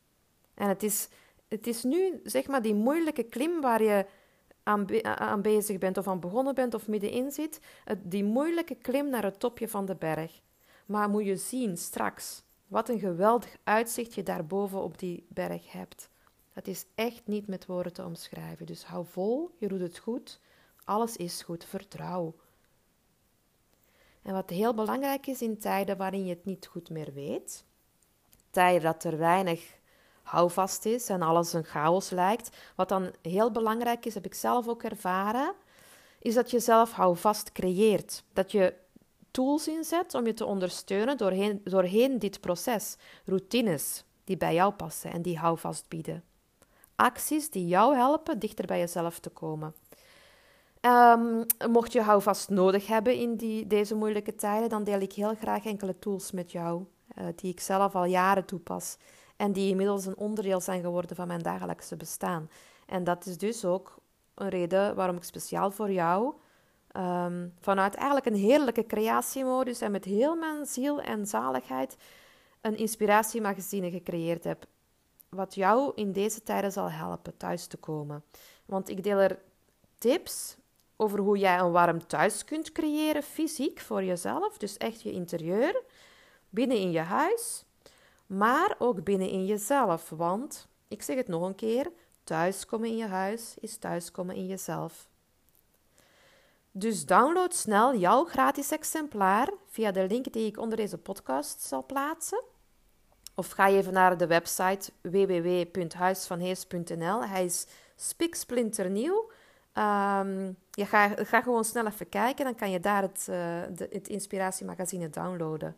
En 0.55 0.69
het 0.69 0.83
is, 0.83 1.09
het 1.49 1.67
is 1.67 1.83
nu, 1.83 2.21
zeg 2.25 2.47
maar, 2.47 2.63
die 2.63 2.75
moeilijke 2.75 3.23
klim 3.23 3.61
waar 3.61 3.83
je 3.83 4.07
aan, 4.63 5.05
aan 5.05 5.43
bezig 5.43 5.79
bent 5.79 5.99
of 5.99 6.09
aan 6.09 6.21
begonnen 6.21 6.55
bent 6.55 6.75
of 6.75 6.89
middenin 6.89 7.31
zit. 7.31 7.61
die 8.03 8.25
moeilijke 8.25 8.75
klim 8.75 9.09
naar 9.09 9.25
het 9.25 9.41
topje 9.41 9.69
van 9.69 9.87
de 9.87 9.97
berg. 9.97 10.41
Maar 10.87 11.09
moet 11.09 11.25
je 11.25 11.37
zien 11.37 11.77
straks 11.77 12.43
wat 12.67 12.89
een 12.89 12.99
geweldig 12.99 13.57
uitzicht 13.65 14.15
je 14.15 14.23
daarboven 14.23 14.83
op 14.83 14.99
die 14.99 15.27
berg 15.29 15.73
hebt. 15.73 16.09
Dat 16.53 16.67
is 16.67 16.85
echt 16.95 17.27
niet 17.27 17.47
met 17.47 17.67
woorden 17.67 17.93
te 17.93 18.05
omschrijven. 18.05 18.67
Dus 18.67 18.85
hou 18.85 19.07
vol, 19.07 19.55
je 19.59 19.69
doet 19.69 19.81
het 19.81 19.99
goed. 19.99 20.41
Alles 20.85 21.17
is 21.17 21.43
goed, 21.43 21.65
vertrouw. 21.65 22.35
En 24.23 24.33
wat 24.33 24.51
heel 24.51 24.75
belangrijk 24.75 25.27
is 25.27 25.43
in 25.43 25.59
tijden 25.59 25.97
waarin 25.97 26.25
je 26.25 26.35
het 26.35 26.45
niet 26.45 26.67
goed 26.67 26.91
meer 26.91 27.13
weet, 27.13 27.65
tijden 28.51 28.83
dat 28.83 29.05
er 29.05 29.19
weinig 29.19 29.81
houvast 30.23 30.85
is 30.85 31.09
en 31.09 31.23
alles 31.23 31.53
een 31.53 31.65
chaos 31.65 32.11
lijkt, 32.11 32.57
wat 32.77 32.89
dan 32.89 33.13
heel 33.23 33.51
belangrijk 33.51 34.07
is, 34.07 34.15
heb 34.15 34.25
ik 34.25 34.35
zelf 34.35 34.69
ook 34.69 34.83
ervaren, 34.83 35.55
is 36.19 36.35
dat 36.35 36.51
je 36.51 36.61
zelf 36.61 36.93
houvast 36.93 37.53
creëert. 37.53 38.25
Dat 38.33 38.53
je 38.53 38.75
tools 39.31 39.69
inzet 39.69 40.15
om 40.15 40.27
je 40.27 40.35
te 40.35 40.45
ondersteunen 40.45 41.17
doorheen, 41.17 41.61
doorheen 41.65 42.19
dit 42.19 42.41
proces. 42.41 42.97
Routines 43.25 44.05
die 44.25 44.37
bij 44.37 44.55
jou 44.55 44.73
passen 44.73 45.13
en 45.13 45.23
die 45.23 45.39
houvast 45.39 45.89
bieden. 45.89 46.25
Acties 46.97 47.51
die 47.51 47.67
jou 47.67 47.97
helpen 47.97 48.39
dichter 48.39 48.67
bij 48.67 48.79
jezelf 48.79 49.19
te 49.19 49.31
komen. 49.31 49.75
Um, 50.87 51.47
mocht 51.71 51.93
je 51.93 52.03
houvast 52.03 52.49
nodig 52.49 52.87
hebben 52.87 53.15
in 53.15 53.37
die, 53.37 53.67
deze 53.67 53.95
moeilijke 53.95 54.35
tijden, 54.35 54.69
dan 54.69 54.85
deel 54.85 55.01
ik 55.01 55.13
heel 55.13 55.35
graag 55.35 55.65
enkele 55.65 55.99
tools 55.99 56.31
met 56.31 56.53
jou, 56.53 56.85
uh, 57.19 57.25
die 57.37 57.51
ik 57.51 57.61
zelf 57.61 57.95
al 57.95 58.05
jaren 58.05 58.45
toepas 58.45 58.97
en 59.37 59.53
die 59.53 59.69
inmiddels 59.69 60.07
een 60.07 60.17
onderdeel 60.17 60.61
zijn 60.61 60.83
geworden 60.83 61.17
van 61.17 61.27
mijn 61.27 61.43
dagelijkse 61.43 61.97
bestaan. 61.97 62.51
En 62.87 63.05
dat 63.05 63.27
is 63.27 63.39
dus 63.39 63.65
ook 63.65 63.95
een 64.35 64.49
reden 64.49 64.95
waarom 64.95 65.17
ik 65.17 65.25
speciaal 65.25 65.71
voor 65.71 65.91
jou, 65.91 66.35
um, 66.97 67.55
vanuit 67.61 67.95
eigenlijk 67.95 68.27
een 68.27 68.41
heerlijke 68.41 68.87
creatiemodus 68.87 69.81
en 69.81 69.91
met 69.91 70.05
heel 70.05 70.37
mijn 70.37 70.67
ziel 70.67 71.01
en 71.01 71.27
zaligheid, 71.27 71.97
een 72.61 72.77
inspiratiemagazine 72.77 73.91
gecreëerd 73.91 74.45
heb. 74.45 74.67
Wat 75.29 75.55
jou 75.55 75.93
in 75.95 76.13
deze 76.13 76.43
tijden 76.43 76.73
zal 76.73 76.91
helpen 76.91 77.37
thuis 77.37 77.67
te 77.67 77.77
komen. 77.77 78.25
Want 78.67 78.89
ik 78.89 79.03
deel 79.03 79.19
er 79.19 79.39
tips, 79.99 80.57
over 81.03 81.19
hoe 81.19 81.39
jij 81.39 81.59
een 81.59 81.71
warm 81.71 82.07
thuis 82.07 82.45
kunt 82.45 82.73
creëren, 82.73 83.23
fysiek 83.23 83.81
voor 83.81 84.05
jezelf, 84.05 84.59
dus 84.59 84.77
echt 84.77 85.03
je 85.03 85.13
interieur, 85.13 85.83
binnen 86.49 86.77
in 86.77 86.91
je 86.91 87.01
huis, 87.01 87.65
maar 88.27 88.75
ook 88.79 89.05
binnen 89.05 89.29
in 89.29 89.47
jezelf. 89.47 90.11
Want, 90.11 90.69
ik 90.89 91.03
zeg 91.03 91.17
het 91.17 91.29
nog 91.29 91.43
een 91.43 91.55
keer, 91.55 91.91
thuiskomen 92.25 92.89
in 92.89 92.97
je 92.97 93.07
huis 93.07 93.55
is 93.61 93.77
thuiskomen 93.77 94.35
in 94.35 94.47
jezelf. 94.47 95.09
Dus 96.71 97.07
download 97.07 97.55
snel 97.55 97.97
jouw 97.97 98.25
gratis 98.25 98.71
exemplaar 98.71 99.53
via 99.67 99.91
de 99.91 100.07
link 100.07 100.33
die 100.33 100.47
ik 100.47 100.59
onder 100.59 100.77
deze 100.77 100.99
podcast 100.99 101.61
zal 101.61 101.87
plaatsen. 101.87 102.43
Of 103.35 103.51
ga 103.51 103.69
even 103.69 103.93
naar 103.93 104.17
de 104.17 104.27
website 104.27 104.93
www.huisvanhees.nl. 105.01 107.25
Hij 107.25 107.45
is 107.45 107.67
spiksplinternieuw. 107.97 109.32
Um, 109.79 110.57
je 110.71 110.87
ga, 110.87 111.09
ga 111.09 111.43
gewoon 111.43 111.65
snel 111.65 111.87
even 111.87 112.09
kijken, 112.09 112.45
dan 112.45 112.55
kan 112.55 112.71
je 112.71 112.81
daar 112.81 113.03
het, 113.03 113.27
uh, 113.31 113.63
de, 113.77 113.89
het 113.91 114.09
inspiratiemagazine 114.09 115.11
downloaden. 115.11 115.77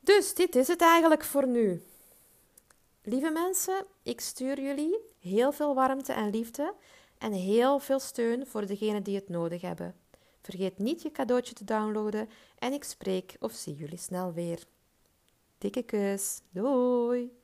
Dus 0.00 0.34
dit 0.34 0.56
is 0.56 0.68
het 0.68 0.80
eigenlijk 0.80 1.24
voor 1.24 1.46
nu. 1.46 1.82
Lieve 3.02 3.30
mensen, 3.30 3.84
ik 4.02 4.20
stuur 4.20 4.60
jullie 4.60 4.98
heel 5.20 5.52
veel 5.52 5.74
warmte 5.74 6.12
en 6.12 6.30
liefde 6.30 6.74
en 7.18 7.32
heel 7.32 7.78
veel 7.78 7.98
steun 7.98 8.46
voor 8.46 8.66
degenen 8.66 9.02
die 9.02 9.14
het 9.14 9.28
nodig 9.28 9.60
hebben. 9.60 9.94
Vergeet 10.42 10.78
niet 10.78 11.02
je 11.02 11.10
cadeautje 11.10 11.54
te 11.54 11.64
downloaden 11.64 12.28
en 12.58 12.72
ik 12.72 12.84
spreek 12.84 13.36
of 13.40 13.52
zie 13.52 13.74
jullie 13.74 13.98
snel 13.98 14.32
weer. 14.32 14.64
Dikke 15.58 15.82
kus. 15.82 16.40
Doei! 16.50 17.37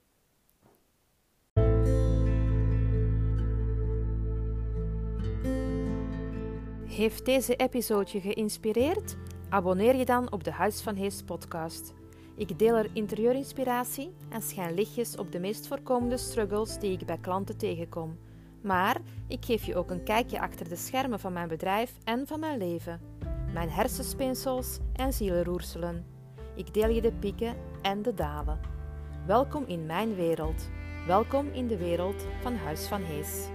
Heeft 6.95 7.25
deze 7.25 7.57
episode 7.57 8.11
je 8.13 8.21
geïnspireerd? 8.21 9.17
Abonneer 9.49 9.97
je 9.97 10.05
dan 10.05 10.33
op 10.33 10.45
de 10.45 10.51
Huis 10.51 10.83
van 10.83 10.95
Hees 10.95 11.23
podcast. 11.23 11.95
Ik 12.37 12.59
deel 12.59 12.77
er 12.77 12.91
interieurinspiratie 12.93 14.15
en 14.29 14.43
schijn 14.43 14.75
lichtjes 14.75 15.17
op 15.17 15.33
de 15.33 15.41
meest 15.41 15.67
voorkomende 15.67 16.17
struggles 16.17 16.79
die 16.79 16.93
ik 16.93 17.07
bij 17.07 17.19
klanten 17.21 17.57
tegenkom. 17.57 18.19
Maar 18.61 19.01
ik 19.29 19.45
geef 19.45 19.65
je 19.65 19.77
ook 19.77 19.91
een 19.91 20.05
kijkje 20.05 20.41
achter 20.41 20.69
de 20.69 20.77
schermen 20.77 21.21
van 21.21 21.33
mijn 21.33 21.49
bedrijf 21.49 21.93
en 22.05 22.27
van 22.27 22.41
mijn 22.41 22.59
leven. 22.59 23.01
Mijn 23.53 23.71
hersenspinsels 23.71 24.79
en 24.93 25.13
zielenroerselen. 25.13 26.07
Ik 26.57 26.75
deel 26.75 26.89
je 26.89 27.01
de 27.01 27.13
pieken 27.13 27.57
en 27.83 28.03
de 28.03 28.15
dalen. 28.15 28.61
Welkom 29.27 29.65
in 29.67 29.87
mijn 29.87 30.15
wereld. 30.15 30.71
Welkom 31.07 31.49
in 31.53 31.67
de 31.67 31.77
wereld 31.77 32.27
van 32.43 32.57
Huis 32.57 32.87
van 32.87 33.03
Hees. 33.03 33.49